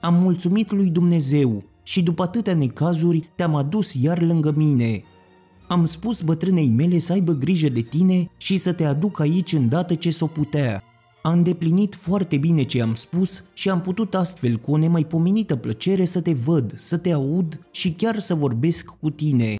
Am 0.00 0.14
mulțumit 0.14 0.72
lui 0.72 0.90
Dumnezeu 0.90 1.64
și 1.82 2.02
după 2.02 2.22
atâtea 2.22 2.54
necazuri 2.54 3.30
te-am 3.34 3.54
adus 3.54 3.94
iar 3.94 4.22
lângă 4.22 4.52
mine. 4.56 5.02
Am 5.68 5.84
spus 5.84 6.22
bătrânei 6.22 6.68
mele 6.68 6.98
să 6.98 7.12
aibă 7.12 7.32
grijă 7.32 7.68
de 7.68 7.80
tine 7.80 8.30
și 8.36 8.56
să 8.56 8.72
te 8.72 8.84
aduc 8.84 9.20
aici 9.20 9.52
îndată 9.52 9.94
ce 9.94 10.10
s-o 10.10 10.26
putea. 10.26 10.82
A 11.22 11.32
îndeplinit 11.32 11.94
foarte 11.94 12.36
bine 12.36 12.62
ce 12.62 12.82
am 12.82 12.94
spus 12.94 13.50
și 13.52 13.70
am 13.70 13.80
putut 13.80 14.14
astfel 14.14 14.56
cu 14.56 14.72
o 14.72 14.76
nemaipomenită 14.76 15.56
plăcere 15.56 16.04
să 16.04 16.20
te 16.20 16.32
văd, 16.32 16.72
să 16.76 16.98
te 16.98 17.12
aud 17.12 17.66
și 17.70 17.92
chiar 17.92 18.18
să 18.18 18.34
vorbesc 18.34 18.96
cu 19.00 19.10
tine. 19.10 19.54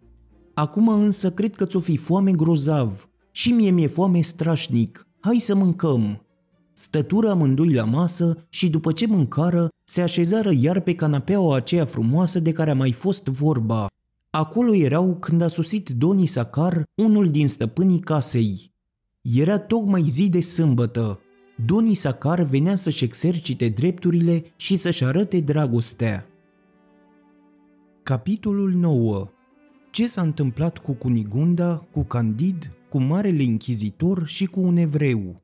Acum 0.55 0.89
însă 0.89 1.31
cred 1.31 1.55
că 1.55 1.65
ți-o 1.65 1.81
fi 1.81 1.97
foame 1.97 2.31
grozav 2.31 3.06
și 3.37 3.53
mie 3.53 3.71
mi-e 3.71 3.87
foame 3.87 4.21
strașnic. 4.21 5.07
Hai 5.21 5.39
să 5.39 5.55
mâncăm!' 5.55 6.27
Stătură 6.73 7.31
amândoi 7.31 7.73
la 7.73 7.85
masă 7.85 8.47
și 8.49 8.71
după 8.71 8.93
ce 8.93 9.07
mâncară, 9.07 9.69
se 9.85 10.03
așezară 10.03 10.51
iar 10.61 10.81
pe 10.81 10.95
canapeaua 10.95 11.57
aceea 11.57 11.85
frumoasă 11.85 12.41
de 12.41 12.53
care 12.53 12.71
a 12.71 12.75
mai 12.75 12.93
fost 12.93 13.27
vorba. 13.27 13.87
Acolo 14.31 14.75
erau 14.75 15.17
când 15.17 15.41
a 15.41 15.47
sosit 15.47 15.89
Doni 15.89 16.27
Sacar, 16.27 16.85
unul 16.95 17.29
din 17.29 17.49
stăpânii 17.49 17.99
casei. 17.99 18.73
Era 19.23 19.59
tocmai 19.59 20.03
zi 20.03 20.29
de 20.29 20.41
sâmbătă. 20.41 21.21
Doni 21.67 21.95
Sacar 21.95 22.43
venea 22.43 22.75
să-și 22.75 23.05
exercite 23.05 23.69
drepturile 23.69 24.45
și 24.57 24.77
să-și 24.77 25.05
arate 25.05 25.41
dragostea. 25.41 26.27
Capitolul 28.03 28.73
9 28.73 29.29
Ce 29.91 30.07
s-a 30.07 30.23
întâmplat 30.23 30.79
cu 30.79 30.93
Cunigunda, 30.93 31.87
cu 31.93 32.03
Candid, 32.03 32.76
cu 32.89 32.99
Marele 32.99 33.43
Inchizitor 33.43 34.27
și 34.27 34.47
cu 34.47 34.61
un 34.61 34.77
evreu? 34.77 35.43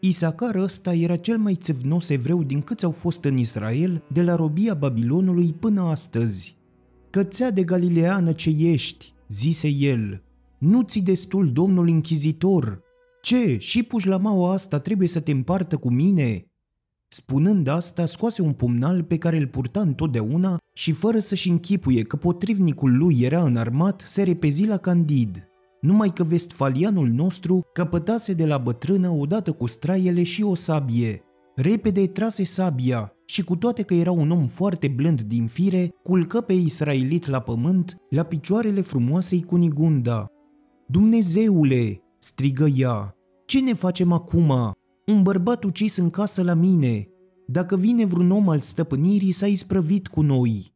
Isacar 0.00 0.54
ăsta 0.54 0.94
era 0.94 1.16
cel 1.16 1.38
mai 1.38 1.54
țevnos 1.54 2.08
evreu 2.08 2.42
din 2.42 2.60
câți 2.60 2.84
au 2.84 2.90
fost 2.90 3.24
în 3.24 3.36
Israel 3.36 4.02
de 4.12 4.22
la 4.22 4.34
robia 4.34 4.74
Babilonului 4.74 5.52
până 5.52 5.80
astăzi. 5.80 6.58
Cățea 7.10 7.50
de 7.50 7.62
galileană 7.62 8.32
ce 8.32 8.50
ești, 8.58 9.12
zise 9.28 9.68
el, 9.68 10.22
nu 10.58 10.82
ți 10.82 11.00
destul 11.00 11.52
domnul 11.52 11.88
inchizitor. 11.88 12.82
Ce, 13.22 13.56
și 13.58 13.82
pușlamaua 13.82 14.52
asta 14.52 14.78
trebuie 14.78 15.08
să 15.08 15.20
te 15.20 15.30
împartă 15.30 15.76
cu 15.76 15.90
mine? 15.90 16.44
Spunând 17.08 17.66
asta, 17.66 18.06
scoase 18.06 18.42
un 18.42 18.52
pumnal 18.52 19.02
pe 19.02 19.18
care 19.18 19.36
îl 19.36 19.46
purta 19.46 19.80
întotdeauna 19.80 20.58
și 20.74 20.92
fără 20.92 21.18
să-și 21.18 21.50
închipuie 21.50 22.02
că 22.02 22.16
potrivnicul 22.16 22.96
lui 22.96 23.18
era 23.20 23.44
înarmat, 23.44 24.04
se 24.06 24.22
repezi 24.22 24.66
la 24.66 24.76
Candid 24.76 25.48
numai 25.84 26.08
că 26.08 26.24
vestfalianul 26.24 27.08
nostru 27.08 27.60
căpătase 27.72 28.32
de 28.32 28.46
la 28.46 28.58
bătrână 28.58 29.08
odată 29.08 29.52
cu 29.52 29.66
straiele 29.66 30.22
și 30.22 30.42
o 30.42 30.54
sabie. 30.54 31.22
Repede 31.56 32.06
trase 32.06 32.44
sabia 32.44 33.12
și 33.26 33.44
cu 33.44 33.56
toate 33.56 33.82
că 33.82 33.94
era 33.94 34.10
un 34.10 34.30
om 34.30 34.46
foarte 34.46 34.88
blând 34.88 35.20
din 35.20 35.46
fire, 35.46 35.94
culcă 36.02 36.40
pe 36.40 36.52
israelit 36.52 37.26
la 37.26 37.40
pământ, 37.40 37.96
la 38.10 38.22
picioarele 38.22 38.80
frumoasei 38.80 39.42
Cunigunda. 39.42 40.26
Dumnezeule!" 40.88 42.02
strigă 42.18 42.66
ea, 42.76 43.14
ce 43.46 43.60
ne 43.60 43.74
facem 43.74 44.12
acum? 44.12 44.72
Un 45.06 45.22
bărbat 45.22 45.64
ucis 45.64 45.96
în 45.96 46.10
casă 46.10 46.42
la 46.42 46.54
mine. 46.54 47.08
Dacă 47.46 47.76
vine 47.76 48.04
vreun 48.04 48.30
om 48.30 48.48
al 48.48 48.58
stăpânirii, 48.58 49.32
s-a 49.32 49.46
isprăvit 49.46 50.06
cu 50.06 50.20
noi. 50.20 50.74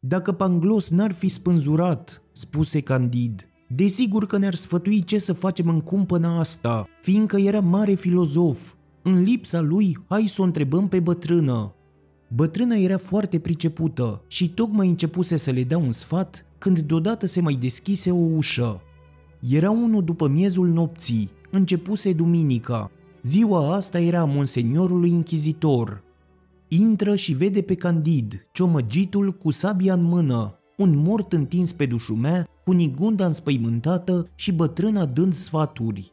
Dacă 0.00 0.32
Panglos 0.32 0.90
n-ar 0.90 1.12
fi 1.12 1.28
spânzurat, 1.28 2.22
spuse 2.32 2.80
Candid, 2.80 3.51
Desigur 3.74 4.26
că 4.26 4.38
ne-ar 4.38 4.54
sfătui 4.54 5.02
ce 5.02 5.18
să 5.18 5.32
facem 5.32 5.68
în 5.68 5.80
cumpăna 5.80 6.38
asta, 6.38 6.88
fiindcă 7.02 7.36
era 7.36 7.60
mare 7.60 7.94
filozof. 7.94 8.72
În 9.02 9.22
lipsa 9.22 9.60
lui, 9.60 9.98
hai 10.08 10.26
să 10.26 10.40
o 10.40 10.44
întrebăm 10.44 10.88
pe 10.88 11.00
bătrână. 11.00 11.74
Bătrâna 12.28 12.74
era 12.74 12.98
foarte 12.98 13.38
pricepută 13.38 14.22
și 14.26 14.50
tocmai 14.50 14.88
începuse 14.88 15.36
să 15.36 15.50
le 15.50 15.64
dea 15.64 15.78
un 15.78 15.92
sfat 15.92 16.46
când 16.58 16.78
deodată 16.80 17.26
se 17.26 17.40
mai 17.40 17.54
deschise 17.54 18.10
o 18.10 18.16
ușă. 18.36 18.82
Era 19.50 19.70
unul 19.70 20.04
după 20.04 20.28
miezul 20.28 20.68
nopții, 20.68 21.30
începuse 21.50 22.12
duminica. 22.12 22.90
Ziua 23.22 23.74
asta 23.74 24.00
era 24.00 24.20
a 24.20 24.24
monseniorului 24.24 25.10
inchizitor. 25.10 26.02
Intră 26.68 27.14
și 27.14 27.32
vede 27.32 27.62
pe 27.62 27.74
Candid, 27.74 28.48
ciomăgitul 28.52 29.32
cu 29.32 29.50
sabia 29.50 29.94
în 29.94 30.02
mână, 30.02 30.61
un 30.82 30.96
mort 30.96 31.32
întins 31.32 31.72
pe 31.72 31.86
dușumea, 31.86 32.48
cu 32.64 32.72
nigunda 32.72 33.24
înspăimântată 33.26 34.26
și 34.34 34.52
bătrâna 34.52 35.04
dând 35.04 35.34
sfaturi. 35.34 36.12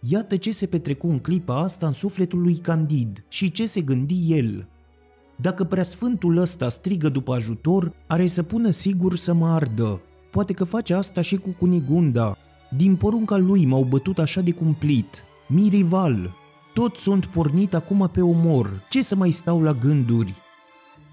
Iată 0.00 0.36
ce 0.36 0.52
se 0.52 0.66
petrecu 0.66 1.06
în 1.06 1.18
clipa 1.18 1.58
asta 1.58 1.86
în 1.86 1.92
sufletul 1.92 2.40
lui 2.40 2.56
Candid 2.56 3.24
și 3.28 3.50
ce 3.50 3.66
se 3.66 3.80
gândi 3.80 4.32
el. 4.32 4.68
Dacă 5.40 5.64
preasfântul 5.64 6.36
ăsta 6.36 6.68
strigă 6.68 7.08
după 7.08 7.34
ajutor, 7.34 7.92
are 8.06 8.26
să 8.26 8.42
pună 8.42 8.70
sigur 8.70 9.16
să 9.16 9.34
mă 9.34 9.46
ardă. 9.46 10.00
Poate 10.30 10.52
că 10.52 10.64
face 10.64 10.94
asta 10.94 11.20
și 11.20 11.36
cu 11.36 11.54
Cunigunda. 11.58 12.36
Din 12.76 12.96
porunca 12.96 13.36
lui 13.36 13.66
m-au 13.66 13.84
bătut 13.84 14.18
așa 14.18 14.40
de 14.40 14.50
cumplit. 14.50 15.24
Mi 15.48 15.68
rival. 15.68 16.34
Toți 16.74 17.02
sunt 17.02 17.26
pornit 17.26 17.74
acum 17.74 18.08
pe 18.12 18.20
omor. 18.20 18.82
Ce 18.90 19.02
să 19.02 19.16
mai 19.16 19.30
stau 19.30 19.62
la 19.62 19.72
gânduri? 19.72 20.34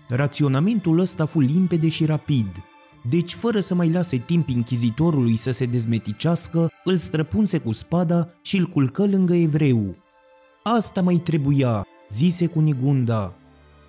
Raționamentul 0.09 0.99
ăsta 0.99 1.25
fu 1.25 1.39
limpede 1.39 1.87
și 1.87 2.05
rapid. 2.05 2.47
Deci, 3.09 3.33
fără 3.33 3.59
să 3.59 3.75
mai 3.75 3.91
lase 3.91 4.17
timp 4.17 4.49
inchizitorului 4.49 5.37
să 5.37 5.51
se 5.51 5.65
dezmeticească, 5.65 6.71
îl 6.83 6.97
străpunse 6.97 7.57
cu 7.57 7.71
spada 7.71 8.29
și 8.41 8.57
îl 8.57 8.65
culcă 8.65 9.05
lângă 9.05 9.33
evreu. 9.33 9.95
Asta 10.63 11.01
mai 11.01 11.15
trebuia, 11.15 11.87
zise 12.09 12.47
cu 12.47 12.59
Nigunda. 12.59 13.35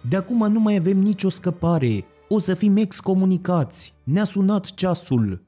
De 0.08 0.16
acum 0.16 0.52
nu 0.52 0.60
mai 0.60 0.76
avem 0.76 0.98
nicio 0.98 1.28
scăpare, 1.28 2.04
o 2.28 2.38
să 2.38 2.54
fim 2.54 2.76
excomunicați, 2.76 3.94
ne-a 4.04 4.24
sunat 4.24 4.64
ceasul. 4.64 5.42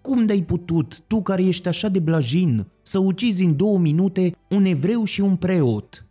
Cum 0.00 0.26
de-ai 0.26 0.42
putut, 0.42 1.02
tu 1.06 1.22
care 1.22 1.44
ești 1.44 1.68
așa 1.68 1.88
de 1.88 1.98
blajin, 1.98 2.66
să 2.82 2.98
ucizi 2.98 3.44
în 3.44 3.56
două 3.56 3.78
minute 3.78 4.36
un 4.50 4.64
evreu 4.64 5.04
și 5.04 5.20
un 5.20 5.36
preot? 5.36 6.06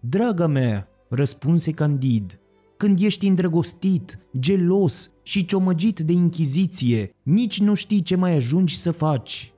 Draga 0.00 0.46
mea, 0.46 0.88
răspunse 1.08 1.72
Candid, 1.72 2.40
când 2.84 3.00
ești 3.00 3.26
îndrăgostit, 3.26 4.18
gelos 4.38 5.08
și 5.22 5.44
ciomăgit 5.44 6.00
de 6.00 6.12
inchiziție, 6.12 7.14
nici 7.22 7.60
nu 7.60 7.74
știi 7.74 8.02
ce 8.02 8.16
mai 8.16 8.34
ajungi 8.34 8.78
să 8.78 8.90
faci. 8.90 9.52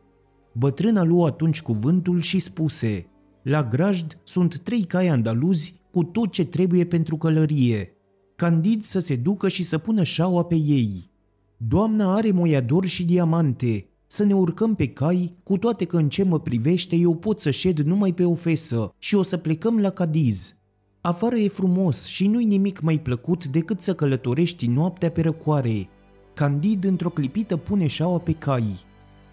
Bătrâna 0.53 1.03
luă 1.03 1.27
atunci 1.27 1.63
cuvântul 1.63 2.21
și 2.21 2.39
spuse, 2.39 3.07
la 3.43 3.65
grajd 3.65 4.21
sunt 4.25 4.59
trei 4.59 4.85
cai 4.85 5.09
andaluzi 5.09 5.81
cu 5.91 6.03
tot 6.03 6.31
ce 6.31 6.45
trebuie 6.45 6.85
pentru 6.85 7.17
călărie. 7.17 7.93
Candid 8.37 8.83
să 8.83 8.99
se 8.99 9.17
ducă 9.17 9.49
și 9.49 9.63
să 9.63 9.79
pună 9.79 10.03
șaua 10.03 10.45
pe 10.45 10.55
ei. 10.55 11.11
Doamna 11.57 12.15
are 12.15 12.31
moiador 12.31 12.85
și 12.85 13.05
diamante, 13.05 13.87
să 14.07 14.25
ne 14.25 14.35
urcăm 14.35 14.75
pe 14.75 14.87
cai, 14.87 15.37
cu 15.43 15.59
toate 15.59 15.85
că 15.85 15.97
în 15.97 16.09
ce 16.09 16.23
mă 16.23 16.41
privește 16.41 16.97
eu 16.97 17.17
pot 17.17 17.41
să 17.41 17.51
șed 17.51 17.79
numai 17.79 18.15
pe 18.15 18.25
o 18.25 18.35
fesă 18.35 18.95
și 18.99 19.15
o 19.15 19.23
să 19.23 19.37
plecăm 19.37 19.79
la 19.79 19.91
Cadiz. 19.91 20.61
Afară 21.07 21.37
e 21.37 21.49
frumos 21.49 22.05
și 22.05 22.27
nu-i 22.27 22.45
nimic 22.45 22.81
mai 22.81 22.99
plăcut 22.99 23.47
decât 23.47 23.81
să 23.81 23.95
călătorești 23.95 24.67
noaptea 24.67 25.11
pe 25.11 25.21
răcoare. 25.21 25.89
Candid 26.35 26.85
într-o 26.85 27.09
clipită 27.09 27.57
pune 27.57 27.87
șaua 27.87 28.19
pe 28.19 28.33
cai. 28.33 28.81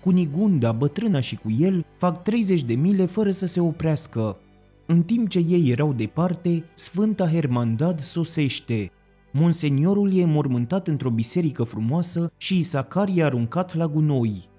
Cunigunda, 0.02 0.72
bătrâna 0.72 1.20
și 1.20 1.36
cu 1.36 1.50
el 1.60 1.86
fac 1.98 2.24
30 2.24 2.64
de 2.64 2.74
mile 2.74 3.06
fără 3.06 3.32
să 3.32 3.46
se 3.46 3.60
oprească. 3.60 4.38
În 4.86 5.04
timp 5.04 5.30
ce 5.30 5.40
ei 5.40 5.70
erau 5.70 5.94
departe, 5.94 6.64
Sfânta 6.74 7.28
Hermandad 7.28 8.00
sosește. 8.00 8.92
Monseniorul 9.32 10.18
e 10.18 10.26
mormântat 10.26 10.88
într-o 10.88 11.10
biserică 11.10 11.64
frumoasă 11.64 12.32
și 12.38 12.58
Isacar 12.58 13.10
e 13.14 13.24
aruncat 13.24 13.76
la 13.76 13.88
gunoi. 13.88 14.52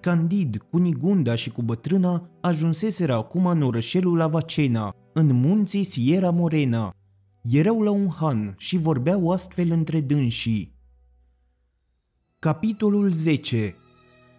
Candid, 0.00 0.66
Cunigunda 0.70 1.34
și 1.34 1.50
cu 1.50 1.62
bătrâna 1.62 2.28
ajunseseră 2.40 3.14
acum 3.14 3.46
în 3.46 3.62
orășelul 3.62 4.20
Avacena, 4.20 4.94
în 5.12 5.34
munții 5.34 5.84
Sierra 5.84 6.30
Morena. 6.30 6.94
Erau 7.42 7.82
la 7.82 7.90
un 7.90 8.08
han 8.08 8.54
și 8.58 8.76
vorbeau 8.76 9.30
astfel 9.30 9.70
între 9.70 10.00
dânsii. 10.00 10.74
Capitolul 12.38 13.10
10 13.10 13.76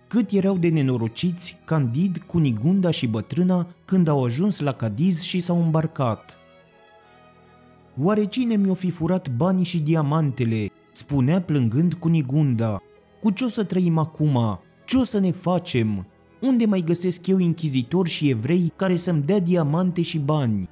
Cât 0.07 0.31
erau 0.31 0.57
de 0.57 0.69
nenorociți 0.69 1.61
Candid, 1.65 2.17
Cunigunda 2.17 2.91
și 2.91 3.07
bătrâna 3.07 3.67
când 3.85 4.07
au 4.07 4.23
ajuns 4.23 4.59
la 4.59 4.73
Cadiz 4.73 5.21
și 5.21 5.39
s-au 5.39 5.61
îmbarcat. 5.61 6.37
Oare 7.97 8.25
cine 8.25 8.55
mi-o 8.55 8.73
fi 8.73 8.89
furat 8.91 9.29
banii 9.29 9.63
și 9.63 9.79
diamantele? 9.79 10.67
spunea 10.91 11.41
plângând 11.41 11.93
Cunigunda. 11.93 12.81
Cu 13.21 13.31
ce 13.31 13.43
o 13.43 13.47
să 13.47 13.63
trăim 13.63 13.97
acum? 13.97 14.59
Ce 14.85 14.97
o 14.97 15.03
să 15.03 15.19
ne 15.19 15.31
facem? 15.31 16.07
Unde 16.41 16.65
mai 16.65 16.81
găsesc 16.81 17.27
eu 17.27 17.37
inchizitori 17.37 18.09
și 18.09 18.29
evrei 18.29 18.73
care 18.75 18.95
să-mi 18.95 19.21
dea 19.21 19.39
diamante 19.39 20.01
și 20.01 20.19
bani? 20.19 20.67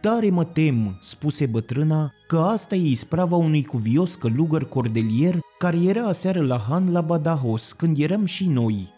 Tare 0.00 0.30
mă 0.30 0.44
tem, 0.44 0.96
spuse 1.00 1.46
bătrâna, 1.46 2.12
că 2.26 2.38
asta 2.38 2.74
e 2.74 2.88
isprava 2.88 3.36
unui 3.36 3.64
cuvios 3.64 4.14
călugăr 4.14 4.68
cordelier 4.68 5.38
care 5.58 5.76
era 5.82 6.02
aseară 6.02 6.40
la 6.40 6.64
Han 6.68 6.92
la 6.92 7.00
Badahos, 7.00 7.72
când 7.72 7.98
eram 7.98 8.24
și 8.24 8.48
noi. 8.48 8.88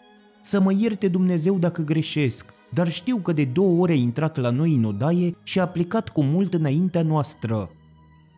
Să 0.41 0.59
mă 0.59 0.73
ierte 0.77 1.07
Dumnezeu 1.07 1.57
dacă 1.57 1.81
greșesc, 1.81 2.53
dar 2.71 2.91
știu 2.91 3.17
că 3.17 3.31
de 3.31 3.45
două 3.45 3.81
ore 3.81 3.91
a 3.91 3.95
intrat 3.95 4.37
la 4.37 4.49
noi 4.49 4.73
în 4.73 4.83
odaie 4.83 5.35
și 5.43 5.59
a 5.59 5.67
plecat 5.67 6.09
cu 6.09 6.23
mult 6.23 6.53
înaintea 6.53 7.03
noastră. 7.03 7.69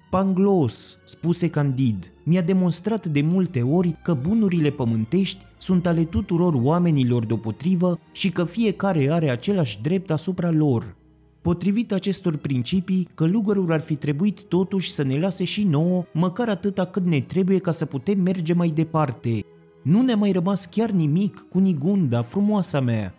Panglos, 0.09 1.01
spuse 1.05 1.49
Candid, 1.49 2.13
mi-a 2.23 2.41
demonstrat 2.41 3.07
de 3.07 3.21
multe 3.21 3.61
ori 3.61 3.95
că 4.03 4.13
bunurile 4.13 4.69
pământești 4.69 5.45
sunt 5.57 5.87
ale 5.87 6.03
tuturor 6.03 6.53
oamenilor 6.53 7.25
deopotrivă 7.25 7.99
și 8.11 8.29
că 8.29 8.43
fiecare 8.43 9.11
are 9.11 9.29
același 9.29 9.81
drept 9.81 10.11
asupra 10.11 10.51
lor. 10.51 10.95
Potrivit 11.41 11.91
acestor 11.91 12.37
principii, 12.37 13.07
călugărul 13.13 13.71
ar 13.71 13.81
fi 13.81 13.95
trebuit 13.95 14.43
totuși 14.43 14.91
să 14.91 15.03
ne 15.03 15.19
lase 15.19 15.43
și 15.43 15.63
nouă 15.63 16.03
măcar 16.13 16.49
atâta 16.49 16.85
cât 16.85 17.05
ne 17.05 17.21
trebuie 17.21 17.57
ca 17.57 17.71
să 17.71 17.85
putem 17.85 18.19
merge 18.19 18.53
mai 18.53 18.69
departe. 18.69 19.39
Nu 19.83 20.01
ne-a 20.01 20.15
mai 20.15 20.31
rămas 20.31 20.65
chiar 20.65 20.89
nimic 20.89 21.45
cu 21.49 21.59
Nigunda, 21.59 22.21
frumoasa 22.21 22.79
mea. 22.79 23.13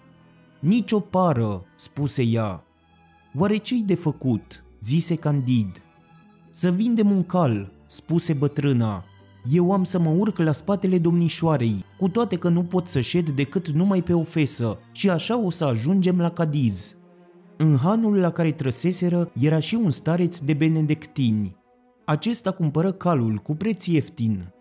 Nici 0.61 0.93
o 0.93 1.01
pară, 1.01 1.65
spuse 1.77 2.23
ea. 2.23 2.65
Oare 3.39 3.57
ce-i 3.57 3.83
de 3.87 3.95
făcut? 3.95 4.65
zise 4.81 5.15
Candid. 5.15 5.86
Să 6.59 6.71
vindem 6.71 7.11
un 7.11 7.23
cal, 7.23 7.73
spuse 7.87 8.33
bătrâna. 8.33 9.05
Eu 9.45 9.73
am 9.73 9.85
să 9.85 9.99
mă 9.99 10.11
urc 10.11 10.39
la 10.39 10.53
spatele 10.53 10.99
domnișoarei, 10.99 11.85
cu 11.99 12.09
toate 12.09 12.37
că 12.37 12.49
nu 12.49 12.63
pot 12.63 12.89
să 12.89 13.01
șed 13.01 13.31
decât 13.31 13.69
numai 13.69 14.03
pe 14.03 14.13
o 14.13 14.23
fesă 14.23 14.79
și 14.93 15.11
așa 15.11 15.39
o 15.39 15.51
să 15.51 15.65
ajungem 15.65 16.21
la 16.21 16.31
Cadiz. 16.31 16.97
În 17.57 17.77
hanul 17.77 18.17
la 18.17 18.31
care 18.31 18.53
trăseseră 18.53 19.31
era 19.41 19.59
și 19.59 19.75
un 19.75 19.91
stareț 19.91 20.39
de 20.39 20.55
benedictini. 20.55 21.57
Acesta 22.05 22.51
cumpără 22.51 22.93
calul 22.93 23.37
cu 23.37 23.55
preț 23.55 23.87
ieftin. 23.87 24.53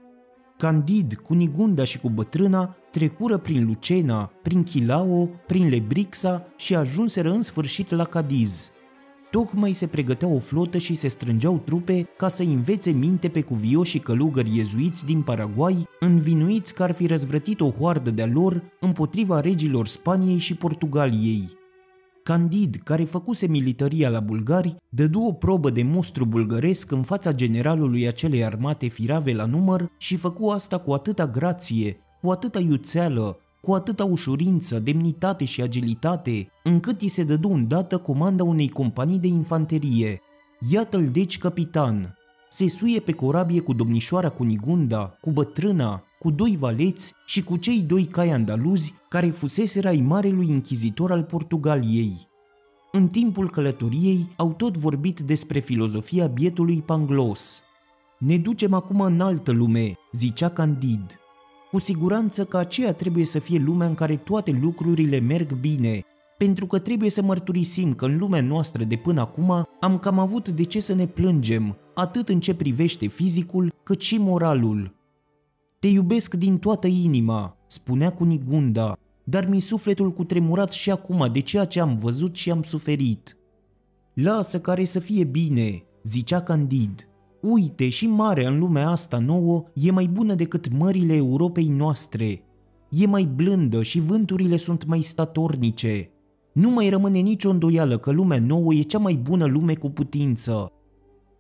Candid, 0.58 1.14
cu 1.14 1.34
Nigunda 1.34 1.84
și 1.84 2.00
cu 2.00 2.10
bătrâna, 2.10 2.76
trecură 2.92 3.38
prin 3.38 3.66
Lucena, 3.66 4.32
prin 4.42 4.64
Chilao, 4.64 5.30
prin 5.48 5.68
Lebrixa 5.68 6.46
și 6.58 6.76
ajunseră 6.76 7.32
în 7.32 7.42
sfârșit 7.42 7.90
la 7.90 8.04
Cadiz. 8.04 8.75
Tocmai 9.36 9.74
se 9.74 9.88
pregătea 9.88 10.28
o 10.28 10.40
flotă 10.40 10.78
și 10.78 10.94
se 10.94 11.08
strângeau 11.08 11.58
trupe 11.58 12.10
ca 12.18 12.28
să 12.28 12.44
învețe 12.44 12.92
minte 12.92 13.30
pe 13.30 13.42
cuvioșii 13.42 14.00
călugări 14.00 14.56
iezuiți 14.58 15.06
din 15.06 15.22
Paraguay, 15.22 15.84
învinuiți 16.00 16.74
că 16.74 16.84
ar 16.84 16.92
fi 16.92 17.08
răzvrătit 17.08 17.62
o 17.62 17.70
hoardă 17.70 18.12
de-a 18.12 18.26
lor 18.26 18.64
împotriva 18.80 19.40
regilor 19.40 19.88
Spaniei 19.88 20.38
și 20.38 20.56
Portugaliei. 20.56 21.50
Candid, 22.24 22.76
care 22.84 23.04
făcuse 23.04 23.48
militaria 23.48 24.10
la 24.10 24.20
bulgari, 24.20 24.76
dădu 24.90 25.22
o 25.22 25.32
probă 25.32 25.70
de 25.70 25.84
mostru 25.84 26.26
bulgăresc 26.26 26.92
în 26.92 27.04
fața 27.04 27.34
generalului 27.34 28.08
acelei 28.08 28.46
armate 28.46 28.88
firave 28.88 29.34
la 29.34 29.46
număr 29.46 29.92
și 29.98 30.16
făcu 30.16 30.48
asta 30.48 30.78
cu 30.78 30.94
atâta 30.94 31.28
grație, 31.28 31.98
cu 32.22 32.32
atâta 32.32 32.60
iuțeală, 32.60 33.40
cu 33.66 33.74
atâta 33.74 34.04
ușurință, 34.04 34.80
demnitate 34.80 35.46
și 35.46 35.62
agilitate, 35.62 36.48
încât 36.64 37.02
îi 37.02 37.08
se 37.08 37.24
dădu 37.24 37.50
îndată 37.50 37.98
comanda 37.98 38.44
unei 38.44 38.70
companii 38.70 39.20
de 39.20 39.28
infanterie. 39.28 40.22
Iată-l 40.70 41.10
deci 41.12 41.38
capitan. 41.38 42.16
Se 42.50 42.68
suie 42.68 43.00
pe 43.00 43.12
corabie 43.12 43.60
cu 43.60 43.74
domnișoara 43.74 44.30
Cunigunda, 44.30 45.18
cu 45.22 45.32
bătrâna, 45.32 46.04
cu 46.20 46.32
doi 46.32 46.56
valeți 46.60 47.14
și 47.26 47.44
cu 47.44 47.58
cei 47.58 47.82
doi 47.82 48.06
cai 48.06 48.30
andaluzi 48.30 48.94
care 49.10 49.30
fuseseră 49.30 49.88
ai 49.88 50.00
marelui 50.00 50.50
închizitor 50.50 51.12
al 51.12 51.24
Portugaliei. 51.24 52.28
În 52.92 53.08
timpul 53.08 53.50
călătoriei 53.50 54.30
au 54.36 54.54
tot 54.54 54.78
vorbit 54.78 55.20
despre 55.20 55.60
filozofia 55.60 56.28
bietului 56.28 56.82
Panglos. 56.82 57.64
Ne 58.20 58.38
ducem 58.38 58.74
acum 58.74 59.02
în 59.02 59.22
altă 59.22 59.52
lume, 59.52 59.94
zicea 60.12 60.50
Candid. 60.50 61.20
Cu 61.76 61.82
siguranță 61.82 62.46
că 62.46 62.58
aceea 62.58 62.94
trebuie 62.94 63.26
să 63.26 63.40
fie 63.40 63.60
lumea 63.60 63.88
în 63.88 63.94
care 63.94 64.16
toate 64.16 64.52
lucrurile 64.62 65.20
merg 65.20 65.54
bine, 65.54 66.02
pentru 66.38 66.66
că 66.66 66.80
trebuie 66.80 67.10
să 67.10 67.22
mărturisim 67.22 67.94
că 67.94 68.06
în 68.06 68.18
lumea 68.18 68.42
noastră 68.42 68.84
de 68.84 68.96
până 68.96 69.22
acum 69.22 69.68
am 69.80 70.00
cam 70.00 70.20
avut 70.20 70.50
de 70.50 70.64
ce 70.64 70.80
să 70.80 70.94
ne 70.94 71.08
plângem, 71.08 71.78
atât 71.96 72.30
în 72.30 72.40
ce 72.40 72.56
privește 72.56 73.08
fizicul, 73.08 73.74
cât 73.84 74.02
și 74.02 74.18
moralul. 74.18 74.96
Te 75.80 75.88
iubesc 75.88 76.34
din 76.34 76.58
toată 76.58 76.88
inima, 76.88 77.58
spunea 77.68 78.14
Cunigunda, 78.14 78.98
dar 79.24 79.48
mi 79.48 79.60
sufletul 79.60 80.12
cu 80.12 80.24
tremurat 80.24 80.72
și 80.72 80.92
acum 80.92 81.30
de 81.32 81.40
ceea 81.40 81.66
ce 81.66 81.80
am 81.80 81.96
văzut 81.96 82.36
și 82.36 82.52
am 82.52 82.62
suferit. 82.62 83.38
Lasă 84.14 84.60
care 84.60 84.86
să 84.86 85.00
fie 85.00 85.24
bine, 85.24 85.84
zicea 86.04 86.42
Candid. 86.42 87.10
Uite, 87.48 87.90
și 87.90 88.08
marea 88.08 88.50
în 88.50 88.60
lumea 88.60 88.90
asta 88.90 89.20
nouă 89.20 89.64
e 89.74 89.92
mai 89.92 90.08
bună 90.08 90.34
decât 90.34 90.78
mările 90.78 91.16
Europei 91.16 91.68
noastre. 91.68 92.44
E 92.90 93.06
mai 93.06 93.26
blândă 93.36 93.82
și 93.82 94.00
vânturile 94.00 94.58
sunt 94.58 94.86
mai 94.86 95.02
statornice. 95.02 96.10
Nu 96.54 96.70
mai 96.70 96.90
rămâne 96.90 97.20
nicio 97.20 97.50
îndoială 97.50 97.98
că 97.98 98.12
lumea 98.12 98.40
nouă 98.40 98.74
e 98.74 98.82
cea 98.82 98.98
mai 98.98 99.16
bună 99.16 99.46
lume 99.46 99.74
cu 99.74 99.90
putință. 99.90 100.72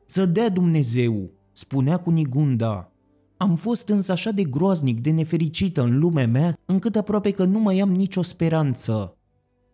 Să 0.05 0.25
dea 0.25 0.49
Dumnezeu, 0.49 1.31
spunea 1.51 1.97
Cunigunda. 1.97 2.91
Am 3.37 3.55
fost 3.55 3.89
însă 3.89 4.11
așa 4.11 4.31
de 4.31 4.43
groaznic 4.43 5.01
de 5.01 5.11
nefericită 5.11 5.81
în 5.81 5.99
lumea 5.99 6.27
mea, 6.27 6.57
încât 6.65 6.95
aproape 6.95 7.31
că 7.31 7.43
nu 7.43 7.59
mai 7.59 7.79
am 7.79 7.91
nicio 7.91 8.21
speranță. 8.21 9.17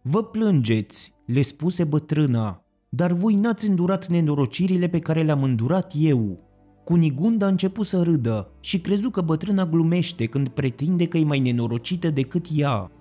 Vă 0.02 0.24
plângeți, 0.24 1.14
le 1.26 1.42
spuse 1.42 1.84
bătrâna, 1.84 2.61
dar 2.94 3.12
voi 3.12 3.34
n-ați 3.34 3.70
îndurat 3.70 4.08
nenorocirile 4.08 4.88
pe 4.88 5.00
care 5.00 5.24
le-am 5.24 5.44
îndurat 5.44 5.94
eu. 5.98 6.40
Cunigunda 6.84 7.46
a 7.46 7.50
început 7.50 7.86
să 7.86 8.02
râdă 8.02 8.52
și 8.60 8.80
crezu 8.80 9.10
că 9.10 9.22
bătrâna 9.22 9.66
glumește 9.66 10.26
când 10.26 10.48
pretinde 10.48 11.06
că 11.06 11.18
e 11.18 11.24
mai 11.24 11.40
nenorocită 11.40 12.10
decât 12.10 12.46
ea. 12.56 12.92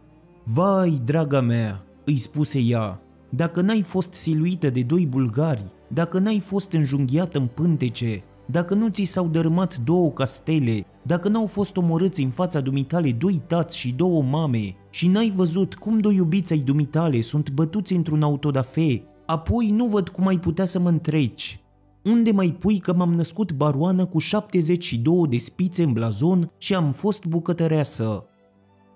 Vai, 0.44 1.00
draga 1.04 1.40
mea, 1.40 1.84
îi 2.04 2.16
spuse 2.16 2.58
ea, 2.58 3.02
dacă 3.30 3.60
n-ai 3.60 3.82
fost 3.82 4.12
siluită 4.12 4.70
de 4.70 4.82
doi 4.82 5.06
bulgari, 5.06 5.64
dacă 5.88 6.18
n-ai 6.18 6.40
fost 6.40 6.72
înjunghiată 6.72 7.38
în 7.38 7.46
pântece, 7.46 8.24
dacă 8.46 8.74
nu 8.74 8.88
ți 8.88 9.04
s-au 9.04 9.26
dărâmat 9.26 9.76
două 9.76 10.10
castele, 10.10 10.84
dacă 11.02 11.28
n-au 11.28 11.46
fost 11.46 11.76
omorâți 11.76 12.22
în 12.22 12.30
fața 12.30 12.60
dumitale 12.60 13.12
doi 13.12 13.42
tați 13.46 13.76
și 13.76 13.92
două 13.92 14.22
mame 14.22 14.76
și 14.90 15.08
n-ai 15.08 15.32
văzut 15.36 15.74
cum 15.74 15.98
doi 15.98 16.14
iubiți 16.14 16.52
ai 16.52 16.58
dumitale 16.58 17.20
sunt 17.20 17.50
bătuți 17.50 17.92
într-un 17.92 18.22
autodafe, 18.22 19.04
apoi 19.30 19.70
nu 19.70 19.86
văd 19.86 20.08
cum 20.08 20.26
ai 20.26 20.38
putea 20.38 20.64
să 20.64 20.78
mă 20.78 20.88
întreci. 20.88 21.60
Unde 22.04 22.30
mai 22.30 22.56
pui 22.58 22.78
că 22.78 22.94
m-am 22.94 23.14
născut 23.14 23.52
baroană 23.52 24.06
cu 24.06 24.18
72 24.18 25.26
de 25.28 25.38
spițe 25.38 25.82
în 25.82 25.92
blazon 25.92 26.52
și 26.58 26.74
am 26.74 26.92
fost 26.92 27.24
bucătăreasă? 27.24 28.24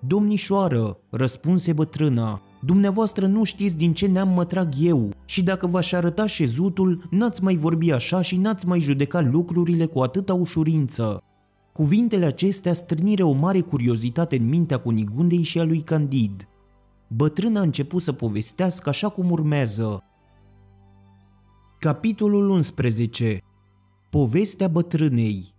Domnișoară, 0.07 0.97
răspunse 1.09 1.73
bătrâna, 1.73 2.41
Dumneavoastră 2.65 3.27
nu 3.27 3.43
știți 3.43 3.77
din 3.77 3.93
ce 3.93 4.07
neam 4.07 4.29
mă 4.29 4.45
trag 4.45 4.73
eu 4.79 5.09
și 5.25 5.43
dacă 5.43 5.67
v-aș 5.67 5.91
arăta 5.91 6.25
șezutul, 6.25 7.07
n-ați 7.09 7.43
mai 7.43 7.55
vorbi 7.55 7.91
așa 7.91 8.21
și 8.21 8.37
n-ați 8.37 8.67
mai 8.67 8.79
judeca 8.79 9.21
lucrurile 9.21 9.85
cu 9.85 9.99
atâta 9.99 10.33
ușurință. 10.33 11.23
Cuvintele 11.73 12.25
acestea 12.25 12.73
strânire 12.73 13.23
o 13.23 13.31
mare 13.31 13.61
curiozitate 13.61 14.37
în 14.37 14.49
mintea 14.49 14.77
Cunigundei 14.77 15.43
și 15.43 15.59
a 15.59 15.63
lui 15.63 15.81
Candid. 15.81 16.47
Bătrâna 17.07 17.59
a 17.59 17.63
început 17.63 18.01
să 18.01 18.11
povestească 18.11 18.89
așa 18.89 19.09
cum 19.09 19.31
urmează. 19.31 20.03
Capitolul 21.85 22.49
11 22.49 23.37
Povestea 24.09 24.67
bătrânei 24.67 25.53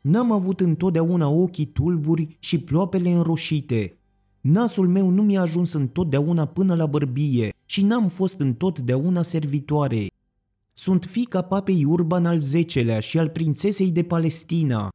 N-am 0.00 0.32
avut 0.32 0.60
întotdeauna 0.60 1.28
ochii 1.28 1.64
tulburi 1.64 2.36
și 2.38 2.58
ploapele 2.60 3.10
înroșite, 3.10 3.98
Nasul 4.40 4.88
meu 4.88 5.08
nu 5.08 5.22
mi-a 5.22 5.40
ajuns 5.40 5.72
întotdeauna 5.72 6.44
până 6.44 6.74
la 6.74 6.86
bărbie 6.86 7.52
și 7.64 7.84
n-am 7.84 8.08
fost 8.08 8.40
întotdeauna 8.40 9.22
servitoare. 9.22 10.06
Sunt 10.72 11.04
fica 11.04 11.42
papei 11.42 11.84
Urban 11.84 12.24
al 12.24 12.38
X-lea 12.66 13.00
și 13.00 13.18
al 13.18 13.28
prințesei 13.28 13.90
de 13.90 14.02
Palestina. 14.02 14.88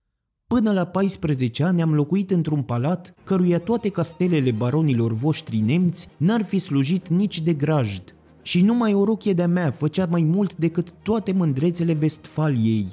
Până 0.47 0.71
la 0.71 0.86
14 0.86 1.63
ani 1.63 1.82
am 1.82 1.93
locuit 1.93 2.32
într-un 2.32 2.62
palat 2.62 3.13
căruia 3.23 3.60
toate 3.60 3.89
castelele 3.89 4.51
baronilor 4.51 5.13
voștri 5.13 5.60
nemți 5.60 6.10
n-ar 6.17 6.43
fi 6.43 6.60
slujit 6.60 7.08
nici 7.08 7.41
de 7.41 7.54
grajd. 7.54 8.15
Și 8.41 8.62
numai 8.62 8.93
o 8.93 9.04
rochie 9.04 9.34
de-a 9.34 9.47
mea 9.47 9.71
făcea 9.71 10.08
mai 10.10 10.23
mult 10.23 10.56
decât 10.56 10.91
toate 10.91 11.32
mândrețele 11.32 11.93
Vestfaliei. 11.93 12.88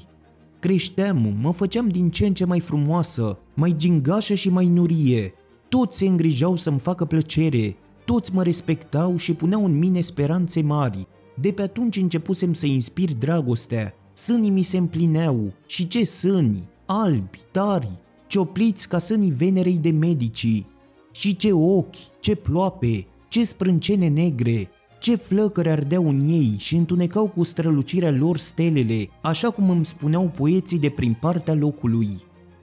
Creșteam, 0.59 1.37
mă 1.41 1.53
făceam 1.53 1.89
din 1.89 2.11
ce 2.11 2.27
în 2.27 2.35
ce 2.35 2.45
mai 2.45 2.61
frumoasă, 2.61 3.39
mai 3.55 3.75
gingașă 3.77 4.35
și 4.35 4.51
mai 4.51 4.67
nurie, 4.67 5.35
toți 5.69 5.97
se 5.97 6.07
îngrijau 6.07 6.57
să-mi 6.57 6.79
facă 6.79 7.05
plăcere, 7.05 7.77
toți 8.05 8.35
mă 8.35 8.43
respectau 8.43 9.17
și 9.17 9.35
puneau 9.35 9.65
în 9.65 9.79
mine 9.79 10.01
speranțe 10.01 10.61
mari. 10.63 11.07
De 11.41 11.53
pe 11.53 11.63
atunci 11.63 11.97
începusem 11.97 12.53
să 12.53 12.67
inspir 12.67 13.15
dragostea, 13.15 13.95
Sânii 14.19 14.51
mi 14.51 14.63
se 14.63 14.77
împlineau 14.79 15.53
și 15.67 15.87
ce 15.87 16.05
sâni, 16.05 16.69
albi, 16.87 17.39
tari, 17.51 17.91
ciopliți 18.27 18.89
ca 18.89 18.99
sânii 18.99 19.31
venerei 19.31 19.79
de 19.79 19.91
medicii. 19.91 20.67
Și 21.13 21.37
ce 21.37 21.53
ochi, 21.53 22.21
ce 22.21 22.35
ploape, 22.35 23.07
ce 23.29 23.45
sprâncene 23.45 24.09
negre, 24.09 24.69
ce 24.99 25.17
flăcări 25.17 25.71
ardeau 25.71 26.09
în 26.09 26.21
ei 26.21 26.55
și 26.59 26.77
întunecau 26.77 27.29
cu 27.29 27.43
strălucirea 27.43 28.11
lor 28.11 28.37
stelele, 28.37 29.09
așa 29.23 29.51
cum 29.51 29.71
îmi 29.71 29.85
spuneau 29.85 30.33
poeții 30.37 30.79
de 30.79 30.89
prin 30.89 31.17
partea 31.21 31.55
locului. 31.55 32.09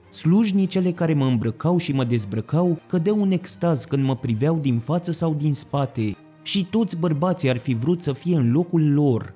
Slujnicele 0.08 0.90
care 0.90 1.14
mă 1.14 1.24
îmbrăcau 1.24 1.76
și 1.76 1.92
mă 1.92 2.04
dezbrăcau 2.04 2.80
cădeau 2.86 3.22
în 3.22 3.30
extaz 3.30 3.84
când 3.84 4.04
mă 4.04 4.16
priveau 4.16 4.58
din 4.58 4.78
față 4.78 5.12
sau 5.12 5.34
din 5.34 5.54
spate 5.54 6.16
și 6.42 6.64
toți 6.64 6.98
bărbații 6.98 7.50
ar 7.50 7.56
fi 7.56 7.74
vrut 7.74 8.02
să 8.02 8.12
fie 8.12 8.36
în 8.36 8.52
locul 8.52 8.92
lor. 8.92 9.34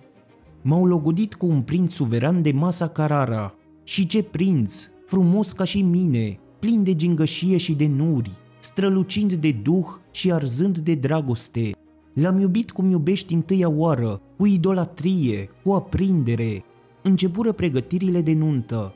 M-au 0.62 0.86
logodit 0.86 1.34
cu 1.34 1.46
un 1.46 1.62
prinț 1.62 1.92
suveran 1.92 2.42
de 2.42 2.52
masa 2.52 2.88
Carara. 2.88 3.54
Și 3.84 4.06
ce 4.06 4.22
prinț, 4.22 4.88
frumos 5.06 5.52
ca 5.52 5.64
și 5.64 5.82
mine, 5.82 6.38
plin 6.58 6.82
de 6.82 6.94
gingășie 6.94 7.56
și 7.56 7.74
de 7.74 7.86
nuri, 7.86 8.30
strălucind 8.60 9.32
de 9.32 9.52
duh 9.62 9.86
și 10.10 10.32
arzând 10.32 10.78
de 10.78 10.94
dragoste. 10.94 11.70
L-am 12.14 12.40
iubit 12.40 12.70
cum 12.70 12.90
iubești 12.90 13.34
întâia 13.34 13.68
oară, 13.68 14.20
cu 14.36 14.46
idolatrie, 14.46 15.48
cu 15.64 15.72
aprindere. 15.72 16.64
Începură 17.02 17.52
pregătirile 17.52 18.20
de 18.20 18.32
nuntă. 18.32 18.94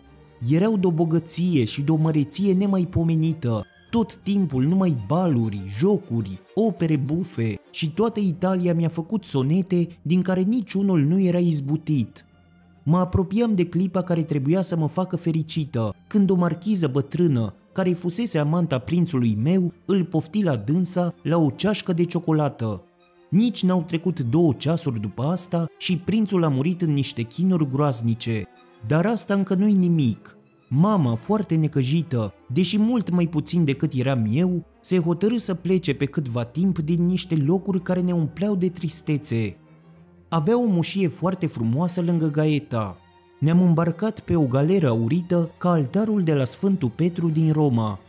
Erau 0.50 0.76
de 0.76 0.86
o 0.86 0.90
bogăție 0.90 1.64
și 1.64 1.82
de 1.82 1.90
o 1.90 1.96
măreție 1.96 2.52
nemaipomenită, 2.52 3.64
tot 3.90 4.16
timpul 4.16 4.64
numai 4.64 4.96
baluri, 5.06 5.62
jocuri, 5.78 6.40
opere 6.54 6.96
bufe 6.96 7.60
și 7.70 7.90
toată 7.90 8.20
Italia 8.20 8.74
mi-a 8.74 8.88
făcut 8.88 9.24
sonete 9.24 9.88
din 10.02 10.20
care 10.20 10.40
niciunul 10.40 11.00
nu 11.00 11.20
era 11.20 11.38
izbutit. 11.38 12.26
Mă 12.82 12.98
apropiam 12.98 13.54
de 13.54 13.64
clipa 13.64 14.02
care 14.02 14.22
trebuia 14.22 14.62
să 14.62 14.76
mă 14.76 14.86
facă 14.86 15.16
fericită, 15.16 15.94
când 16.06 16.30
o 16.30 16.34
marchiză 16.34 16.88
bătrână, 16.88 17.54
care 17.72 17.92
fusese 17.92 18.38
amanta 18.38 18.78
prințului 18.78 19.38
meu, 19.42 19.72
îl 19.86 20.04
pofti 20.04 20.42
la 20.42 20.56
dânsa 20.56 21.14
la 21.22 21.36
o 21.36 21.50
ceașcă 21.50 21.92
de 21.92 22.04
ciocolată. 22.04 22.82
Nici 23.30 23.62
n-au 23.62 23.82
trecut 23.82 24.20
două 24.20 24.52
ceasuri 24.52 25.00
după 25.00 25.22
asta 25.22 25.66
și 25.78 25.98
prințul 25.98 26.44
a 26.44 26.48
murit 26.48 26.82
în 26.82 26.92
niște 26.92 27.22
chinuri 27.22 27.68
groaznice. 27.68 28.44
Dar 28.86 29.06
asta 29.06 29.34
încă 29.34 29.54
nu-i 29.54 29.72
nimic. 29.72 30.36
Mama, 30.68 31.14
foarte 31.14 31.54
necăjită, 31.54 32.34
deși 32.52 32.78
mult 32.78 33.10
mai 33.10 33.26
puțin 33.26 33.64
decât 33.64 33.92
eram 33.92 34.26
eu, 34.30 34.64
se 34.80 34.98
hotărâ 34.98 35.36
să 35.36 35.54
plece 35.54 35.94
pe 35.94 36.04
câtva 36.04 36.44
timp 36.44 36.78
din 36.78 37.06
niște 37.06 37.34
locuri 37.34 37.82
care 37.82 38.00
ne 38.00 38.12
umpleau 38.12 38.54
de 38.54 38.68
tristețe. 38.68 39.56
Avea 40.28 40.60
o 40.60 40.66
mușie 40.66 41.08
foarte 41.08 41.46
frumoasă 41.46 42.02
lângă 42.02 42.30
Gaeta. 42.30 42.96
Ne-am 43.40 43.62
îmbarcat 43.62 44.20
pe 44.20 44.36
o 44.36 44.46
galeră 44.46 44.88
aurită 44.88 45.50
ca 45.58 45.70
altarul 45.70 46.22
de 46.22 46.34
la 46.34 46.44
Sfântul 46.44 46.90
Petru 46.90 47.28
din 47.28 47.52
Roma. 47.52 48.00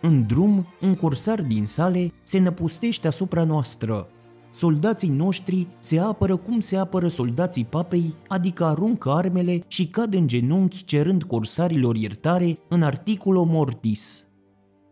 În 0.00 0.26
drum, 0.26 0.66
un 0.80 0.94
cursar 0.94 1.42
din 1.42 1.66
sale 1.66 2.12
se 2.22 2.38
năpustește 2.38 3.06
asupra 3.06 3.44
noastră. 3.44 4.08
Soldații 4.50 5.08
noștri 5.08 5.66
se 5.78 5.98
apără 5.98 6.36
cum 6.36 6.60
se 6.60 6.76
apără 6.76 7.08
soldații 7.08 7.64
papei, 7.64 8.14
adică 8.28 8.64
aruncă 8.64 9.10
armele 9.10 9.64
și 9.66 9.88
cad 9.88 10.14
în 10.14 10.26
genunchi 10.26 10.84
cerând 10.84 11.22
corsarilor 11.22 11.96
iertare 11.96 12.58
în 12.68 12.82
articulo 12.82 13.44
mortis. 13.44 14.28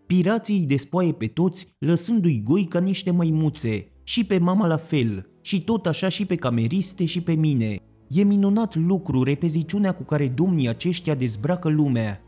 Pirații 0.07 0.59
îi 0.59 0.67
despoie 0.67 1.13
pe 1.13 1.27
toți, 1.27 1.69
lăsându-i 1.79 2.43
goi 2.45 2.65
ca 2.65 2.81
niște 2.81 3.11
măimuțe, 3.11 3.89
și 4.05 4.25
pe 4.25 4.39
mama 4.39 4.67
la 4.67 4.77
fel, 4.77 5.31
și 5.43 5.65
tot 5.65 5.87
așa 5.87 6.09
și 6.09 6.27
pe 6.27 6.35
cameriste 6.35 7.05
și 7.05 7.23
pe 7.23 7.33
mine. 7.33 7.77
E 8.09 8.23
minunat 8.23 8.75
lucru 8.75 9.23
repeziciunea 9.23 9.93
cu 9.93 10.03
care 10.03 10.29
domnii 10.29 10.69
aceștia 10.69 11.15
dezbracă 11.15 11.69
lumea. 11.69 12.23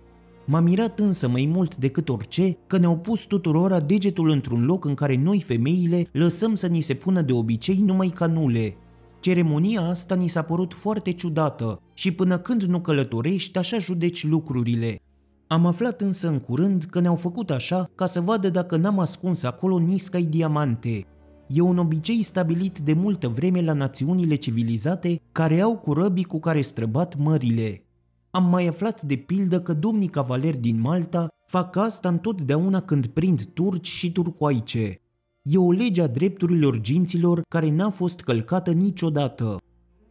M-a 0.47 0.61
mirat 0.61 0.99
însă 0.99 1.29
mai 1.29 1.51
mult 1.53 1.77
decât 1.77 2.09
orice 2.09 2.57
că 2.67 2.79
ne-au 2.79 2.97
pus 2.97 3.25
tuturora 3.25 3.81
degetul 3.81 4.31
într-un 4.31 4.65
loc 4.65 4.85
în 4.85 4.95
care 4.95 5.17
noi 5.17 5.41
femeile 5.41 6.07
lăsăm 6.13 6.55
să 6.55 6.67
ni 6.67 6.81
se 6.81 6.95
pună 6.95 7.21
de 7.21 7.33
obicei 7.33 7.79
numai 7.79 8.09
canule. 8.09 8.77
Ceremonia 9.21 9.81
asta 9.81 10.15
ni 10.15 10.29
s-a 10.29 10.43
părut 10.43 10.75
foarte 10.75 11.11
ciudată 11.11 11.81
și 11.95 12.13
până 12.13 12.39
când 12.39 12.63
nu 12.63 12.81
călătorești 12.81 13.59
așa 13.59 13.79
judeci 13.79 14.27
lucrurile. 14.27 14.99
Am 15.47 15.67
aflat 15.67 16.01
însă 16.01 16.29
în 16.29 16.39
curând 16.39 16.85
că 16.91 17.01
ne-au 17.01 17.15
făcut 17.15 17.51
așa 17.51 17.91
ca 17.95 18.07
să 18.07 18.21
vadă 18.21 18.49
dacă 18.49 18.77
n-am 18.77 18.99
ascuns 18.99 19.43
acolo 19.43 19.79
niscai 19.79 20.23
diamante. 20.23 21.07
E 21.49 21.61
un 21.61 21.79
obicei 21.79 22.23
stabilit 22.23 22.79
de 22.79 22.93
multă 22.93 23.29
vreme 23.29 23.63
la 23.63 23.73
națiunile 23.73 24.35
civilizate 24.35 25.21
care 25.33 25.61
au 25.61 25.77
curăbii 25.77 26.25
cu 26.25 26.41
care 26.41 26.61
străbat 26.61 27.17
mările. 27.19 27.85
Am 28.31 28.45
mai 28.45 28.67
aflat 28.67 29.03
de 29.03 29.15
pildă 29.15 29.61
că 29.61 29.73
domnii 29.73 30.09
cavaleri 30.09 30.59
din 30.59 30.81
Malta 30.81 31.29
fac 31.47 31.77
asta 31.77 32.09
întotdeauna 32.09 32.81
când 32.81 33.07
prind 33.07 33.45
turci 33.45 33.89
și 33.89 34.13
turcoaice. 34.13 35.01
E 35.43 35.59
o 35.59 35.71
lege 35.71 36.03
a 36.03 36.07
drepturilor 36.07 36.81
ginților 36.81 37.43
care 37.49 37.71
n-a 37.71 37.91
fost 37.91 38.21
călcată 38.21 38.71
niciodată. 38.71 39.57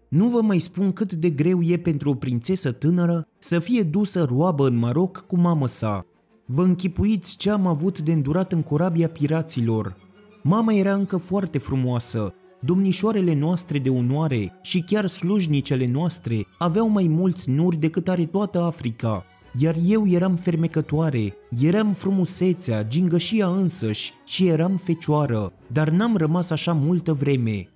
Nu 0.10 0.28
vă 0.28 0.42
mai 0.42 0.60
spun 0.60 0.92
cât 0.92 1.14
de 1.14 1.30
greu 1.30 1.62
e 1.62 1.78
pentru 1.78 2.10
o 2.10 2.16
prințesă 2.16 2.72
tânără 2.72 3.28
să 3.38 3.60
fie 3.60 3.84
dusă 3.84 4.24
roabă 4.24 4.68
în 4.68 4.78
Maroc 4.78 5.26
cu 5.28 5.38
mamă 5.38 5.68
sa. 5.68 6.06
Vă 6.46 6.64
închipuiți 6.64 7.38
ce 7.38 7.50
am 7.50 7.68
avut 7.68 8.00
de 8.00 8.12
îndurat 8.12 8.52
în 8.52 8.62
corabia 8.62 9.10
piraților. 9.10 9.96
Mama 10.44 10.74
era 10.74 10.94
încă 10.94 11.18
foarte 11.18 11.58
frumoasă, 11.58 12.34
domnișoarele 12.60 13.34
noastre 13.34 13.80
de 13.80 13.90
onoare 13.90 14.54
și 14.62 14.82
chiar 14.82 15.08
slujnicele 15.08 15.88
noastre 15.88 16.46
aveau 16.58 16.88
mai 16.88 17.08
mulți 17.08 17.50
nuri 17.50 17.78
decât 17.78 18.08
are 18.08 18.26
toată 18.26 18.62
Africa, 18.62 19.26
iar 19.60 19.76
eu 19.86 20.08
eram 20.08 20.36
fermecătoare, 20.36 21.34
eram 21.62 21.94
frumusețea, 21.94 22.84
gingășia 22.84 23.48
însăși 23.48 24.14
și 24.26 24.48
eram 24.48 24.76
fecioară, 24.78 25.54
dar 25.72 25.90
n-am 25.90 26.18
rămas 26.18 26.50
așa 26.50 26.74
multă 26.74 27.14
vreme. 27.14 27.70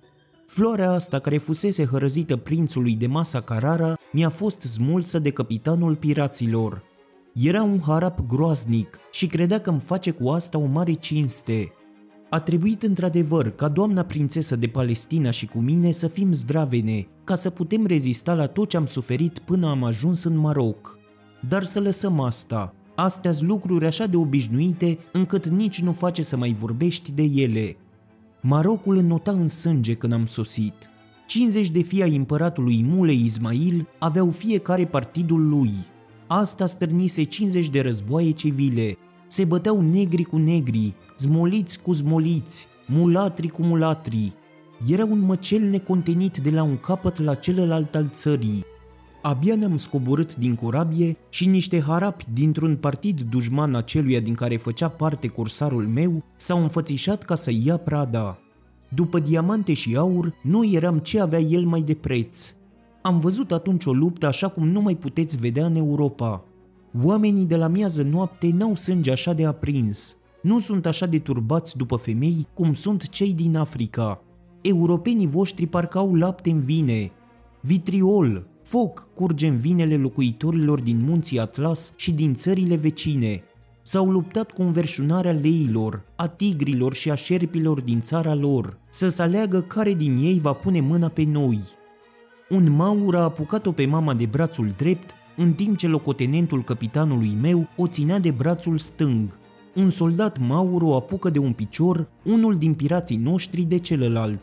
Floarea 0.46 0.90
asta 0.90 1.18
care 1.18 1.38
fusese 1.38 1.84
hărăzită 1.84 2.36
prințului 2.36 2.94
de 2.94 3.06
masa 3.06 3.40
Carara 3.40 3.94
mi-a 4.12 4.28
fost 4.28 4.60
smulsă 4.60 5.18
de 5.18 5.30
capitanul 5.30 5.96
piraților. 5.96 6.82
Era 7.34 7.62
un 7.62 7.80
harap 7.80 8.26
groaznic 8.26 8.98
și 9.12 9.26
credea 9.26 9.60
că 9.60 9.70
îmi 9.70 9.80
face 9.80 10.10
cu 10.10 10.28
asta 10.28 10.58
o 10.58 10.66
mare 10.66 10.92
cinste, 10.92 11.72
a 12.34 12.40
trebuit 12.40 12.82
într-adevăr 12.82 13.50
ca 13.50 13.68
doamna 13.68 14.02
prințesă 14.02 14.56
de 14.56 14.66
Palestina 14.66 15.30
și 15.30 15.46
cu 15.46 15.58
mine 15.58 15.90
să 15.90 16.08
fim 16.08 16.32
zdravene, 16.32 17.06
ca 17.24 17.34
să 17.34 17.50
putem 17.50 17.86
rezista 17.86 18.34
la 18.34 18.46
tot 18.46 18.68
ce 18.68 18.76
am 18.76 18.86
suferit 18.86 19.38
până 19.38 19.68
am 19.68 19.84
ajuns 19.84 20.24
în 20.24 20.36
Maroc. 20.36 20.98
Dar 21.48 21.64
să 21.64 21.80
lăsăm 21.80 22.20
asta. 22.20 22.74
astea 22.94 23.32
sunt 23.32 23.48
lucruri 23.48 23.86
așa 23.86 24.06
de 24.06 24.16
obișnuite 24.16 24.98
încât 25.12 25.46
nici 25.46 25.80
nu 25.80 25.92
face 25.92 26.22
să 26.22 26.36
mai 26.36 26.52
vorbești 26.52 27.12
de 27.12 27.22
ele. 27.22 27.76
Marocul 28.40 28.96
înnota 28.96 29.30
în 29.30 29.48
sânge 29.48 29.94
când 29.94 30.12
am 30.12 30.26
sosit. 30.26 30.90
50 31.26 31.70
de 31.70 31.80
fii 31.80 32.02
ai 32.02 32.16
împăratului 32.16 32.84
Mulei 32.88 33.24
Ismail 33.24 33.88
aveau 33.98 34.30
fiecare 34.30 34.86
partidul 34.86 35.48
lui. 35.48 35.72
Asta 36.26 36.66
stârnise 36.66 37.22
50 37.22 37.68
de 37.68 37.80
războaie 37.80 38.30
civile. 38.30 38.96
Se 39.34 39.44
băteau 39.44 39.80
negri 39.80 40.22
cu 40.22 40.36
negri, 40.36 40.94
zmoliți 41.18 41.82
cu 41.82 41.92
zmoliți, 41.92 42.66
mulatri 42.86 43.48
cu 43.48 43.62
mulatri. 43.62 44.32
Era 44.88 45.04
un 45.04 45.18
măcel 45.18 45.62
necontenit 45.62 46.36
de 46.36 46.50
la 46.50 46.62
un 46.62 46.76
capăt 46.76 47.18
la 47.18 47.34
celălalt 47.34 47.94
al 47.94 48.08
țării. 48.08 48.64
Abia 49.22 49.54
ne-am 49.54 49.76
scoborât 49.76 50.36
din 50.36 50.54
corabie 50.54 51.16
și 51.28 51.46
niște 51.46 51.80
harapi 51.80 52.24
dintr-un 52.32 52.76
partid 52.76 53.20
dușman 53.20 53.74
aceluia 53.74 54.20
din 54.20 54.34
care 54.34 54.56
făcea 54.56 54.88
parte 54.88 55.28
cursarul 55.28 55.86
meu 55.86 56.22
s-au 56.36 56.62
înfățișat 56.62 57.22
ca 57.22 57.34
să 57.34 57.50
ia 57.64 57.76
prada. 57.76 58.38
După 58.88 59.18
diamante 59.18 59.72
și 59.72 59.96
aur, 59.96 60.34
nu 60.42 60.64
eram 60.64 60.98
ce 60.98 61.20
avea 61.20 61.40
el 61.40 61.64
mai 61.64 61.82
de 61.82 61.94
preț. 61.94 62.54
Am 63.02 63.18
văzut 63.18 63.52
atunci 63.52 63.84
o 63.84 63.92
luptă 63.92 64.26
așa 64.26 64.48
cum 64.48 64.68
nu 64.68 64.80
mai 64.80 64.96
puteți 64.96 65.36
vedea 65.36 65.66
în 65.66 65.74
Europa. 65.74 66.44
Oamenii 67.02 67.44
de 67.44 67.56
la 67.56 67.66
miază 67.66 68.02
noapte 68.02 68.50
n-au 68.52 68.74
sânge 68.74 69.10
așa 69.10 69.32
de 69.32 69.46
aprins 69.46 70.16
nu 70.44 70.58
sunt 70.58 70.86
așa 70.86 71.06
de 71.06 71.18
turbați 71.18 71.76
după 71.76 71.96
femei 71.96 72.46
cum 72.54 72.74
sunt 72.74 73.08
cei 73.08 73.32
din 73.32 73.56
Africa. 73.56 74.22
Europenii 74.60 75.26
voștri 75.26 75.66
parcă 75.66 75.98
au 75.98 76.14
lapte 76.14 76.50
în 76.50 76.60
vine. 76.60 77.12
Vitriol, 77.60 78.46
foc 78.62 79.08
curge 79.14 79.46
în 79.46 79.56
vinele 79.56 79.96
locuitorilor 79.96 80.80
din 80.80 81.04
munții 81.04 81.40
Atlas 81.40 81.92
și 81.96 82.12
din 82.12 82.34
țările 82.34 82.76
vecine. 82.76 83.42
S-au 83.82 84.10
luptat 84.10 84.50
cu 84.52 84.62
înverșunarea 84.62 85.32
leilor, 85.32 86.04
a 86.16 86.26
tigrilor 86.26 86.94
și 86.94 87.10
a 87.10 87.14
șerpilor 87.14 87.80
din 87.80 88.00
țara 88.00 88.34
lor, 88.34 88.78
să 88.88 89.08
se 89.08 89.22
aleagă 89.22 89.60
care 89.60 89.94
din 89.94 90.16
ei 90.16 90.40
va 90.40 90.52
pune 90.52 90.80
mâna 90.80 91.08
pe 91.08 91.24
noi. 91.24 91.60
Un 92.48 92.70
maur 92.70 93.16
a 93.16 93.22
apucat-o 93.22 93.72
pe 93.72 93.86
mama 93.86 94.14
de 94.14 94.26
brațul 94.26 94.68
drept, 94.76 95.14
în 95.36 95.52
timp 95.52 95.76
ce 95.76 95.88
locotenentul 95.88 96.64
capitanului 96.64 97.36
meu 97.40 97.68
o 97.76 97.86
ținea 97.86 98.18
de 98.18 98.30
brațul 98.30 98.78
stâng 98.78 99.38
un 99.74 99.90
soldat 99.90 100.38
maur 100.38 100.82
o 100.82 100.94
apucă 100.94 101.30
de 101.30 101.38
un 101.38 101.52
picior, 101.52 102.08
unul 102.22 102.54
din 102.54 102.74
pirații 102.74 103.16
noștri 103.16 103.62
de 103.62 103.78
celălalt. 103.78 104.42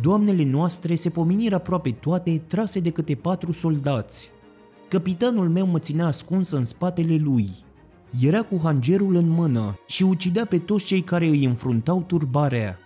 Doamnele 0.00 0.44
noastre 0.44 0.94
se 0.94 1.10
pomeniră 1.10 1.54
aproape 1.54 1.90
toate, 1.90 2.42
trase 2.46 2.80
de 2.80 2.90
câte 2.90 3.14
patru 3.14 3.52
soldați. 3.52 4.30
Capitanul 4.88 5.48
meu 5.48 5.66
mă 5.66 5.78
ținea 5.78 6.06
ascuns 6.06 6.50
în 6.50 6.64
spatele 6.64 7.16
lui. 7.16 7.48
Era 8.20 8.42
cu 8.42 8.60
hangerul 8.62 9.14
în 9.14 9.28
mână 9.28 9.78
și 9.86 10.02
ucidea 10.02 10.44
pe 10.44 10.58
toți 10.58 10.84
cei 10.84 11.00
care 11.00 11.26
îi 11.26 11.44
înfruntau 11.44 12.02
turbarea. 12.06 12.78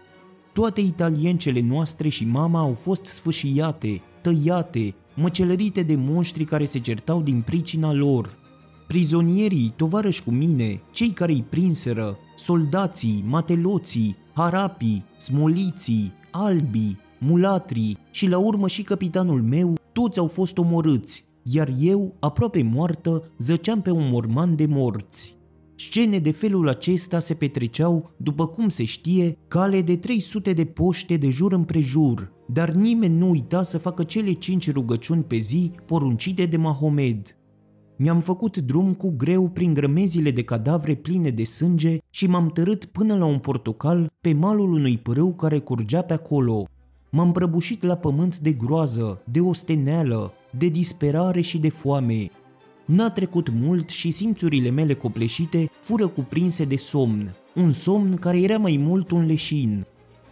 Toate 0.53 0.81
italiencele 0.81 1.61
noastre 1.61 2.09
și 2.09 2.25
mama 2.25 2.61
au 2.61 2.73
fost 2.73 3.05
sfâșiate, 3.05 4.03
tăiate, 4.21 4.95
măcelărite 5.21 5.83
de 5.83 5.97
monștri 5.97 6.45
care 6.45 6.65
se 6.65 6.79
certau 6.79 7.23
din 7.23 7.41
pricina 7.41 7.93
lor. 7.93 8.39
Prizonierii, 8.87 9.73
tovarăși 9.77 10.23
cu 10.23 10.31
mine, 10.31 10.81
cei 10.91 11.11
care 11.11 11.33
îi 11.33 11.45
prinseră, 11.49 12.19
soldații, 12.37 13.25
mateloții, 13.27 14.17
harapii, 14.35 15.05
smoliții, 15.17 16.13
albii, 16.31 16.99
mulatrii 17.19 17.99
și 18.11 18.29
la 18.29 18.39
urmă 18.39 18.69
și 18.69 18.83
capitanul 18.83 19.43
meu, 19.43 19.75
toți 19.93 20.19
au 20.19 20.27
fost 20.27 20.59
omorâți, 20.59 21.29
iar 21.43 21.73
eu, 21.81 22.17
aproape 22.21 22.63
moartă, 22.63 23.31
zăceam 23.39 23.81
pe 23.83 23.91
un 23.91 24.09
morman 24.11 24.57
de 24.57 24.67
morți. 24.67 25.37
Scene 25.75 26.19
de 26.19 26.31
felul 26.31 26.69
acesta 26.69 27.19
se 27.19 27.35
petreceau, 27.35 28.11
după 28.17 28.47
cum 28.47 28.69
se 28.69 28.85
știe, 28.85 29.39
cale 29.49 29.83
de 29.83 29.97
300 29.97 30.53
de 30.53 30.65
poște 30.65 31.17
de 31.17 31.31
jur 31.31 31.53
împrejur, 31.53 32.33
dar 32.53 32.71
nimeni 32.71 33.17
nu 33.17 33.29
uita 33.29 33.63
să 33.63 33.79
facă 33.79 34.03
cele 34.03 34.33
cinci 34.33 34.73
rugăciuni 34.73 35.23
pe 35.23 35.37
zi 35.37 35.73
poruncite 35.85 36.47
de 36.47 36.57
Mahomed. 36.57 37.37
Mi-am 37.97 38.21
făcut 38.21 38.57
drum 38.57 38.95
cu 38.95 39.15
greu 39.17 39.49
prin 39.49 39.75
grămezile 39.75 40.31
de 40.31 40.43
cadavre 40.43 40.95
pline 40.95 41.31
de 41.31 41.45
sânge 41.45 41.99
și 42.11 42.27
m-am 42.27 42.51
tărât 42.51 42.85
până 42.85 43.17
la 43.17 43.25
un 43.25 43.39
portocal 43.39 44.13
pe 44.21 44.33
malul 44.33 44.73
unui 44.73 44.99
pârâu 44.99 45.35
care 45.35 45.59
curgea 45.59 46.03
pe 46.03 46.13
acolo. 46.13 46.65
M-am 47.11 47.33
prăbușit 47.33 47.83
la 47.83 47.95
pământ 47.95 48.39
de 48.39 48.53
groază, 48.53 49.23
de 49.31 49.41
osteneală, 49.41 50.33
de 50.59 50.67
disperare 50.67 51.41
și 51.41 51.59
de 51.59 51.69
foame. 51.69 52.31
N-a 52.87 53.11
trecut 53.11 53.49
mult 53.51 53.89
și 53.89 54.11
simțurile 54.11 54.71
mele 54.71 54.95
copleșite 54.95 55.71
fură 55.81 56.09
cuprinse 56.09 56.65
de 56.65 56.77
somn, 56.77 57.35
un 57.55 57.71
somn 57.71 58.15
care 58.15 58.41
era 58.41 58.59
mai 58.59 58.77
mult 58.77 59.11
un 59.11 59.27
leșin. 59.27 59.87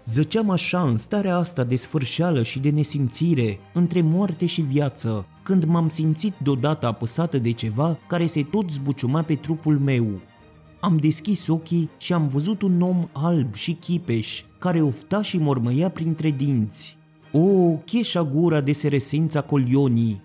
Zăceam 0.07 0.51
așa 0.51 0.83
în 0.83 0.97
starea 0.97 1.37
asta 1.37 1.65
de 1.65 1.77
sfârșeală 1.77 2.43
și 2.43 2.59
de 2.59 2.71
nesimțire, 2.71 3.59
între 3.73 4.01
moarte 4.01 4.47
și 4.47 4.61
viață, 4.61 5.27
când 5.43 5.65
m-am 5.65 5.89
simțit 5.89 6.35
deodată 6.43 6.87
apăsată 6.87 7.39
de 7.39 7.51
ceva 7.51 7.99
care 8.09 8.27
se 8.27 8.43
tot 8.43 8.71
zbuciuma 8.71 9.23
pe 9.23 9.35
trupul 9.35 9.79
meu. 9.79 10.21
Am 10.81 10.97
deschis 10.97 11.47
ochii 11.47 11.91
și 11.99 12.13
am 12.13 12.29
văzut 12.29 12.63
un 12.63 12.81
om 12.81 13.09
alb 13.13 13.55
și 13.55 13.73
chipeș, 13.73 14.43
care 14.59 14.83
ofta 14.83 15.23
și 15.23 15.39
mormăia 15.39 15.89
printre 15.89 16.31
dinți. 16.31 16.99
O, 17.33 17.77
cheșa 17.85 18.25
gura 18.25 18.61
de 18.61 18.73
seresența 18.73 19.41
colionii, 19.41 20.21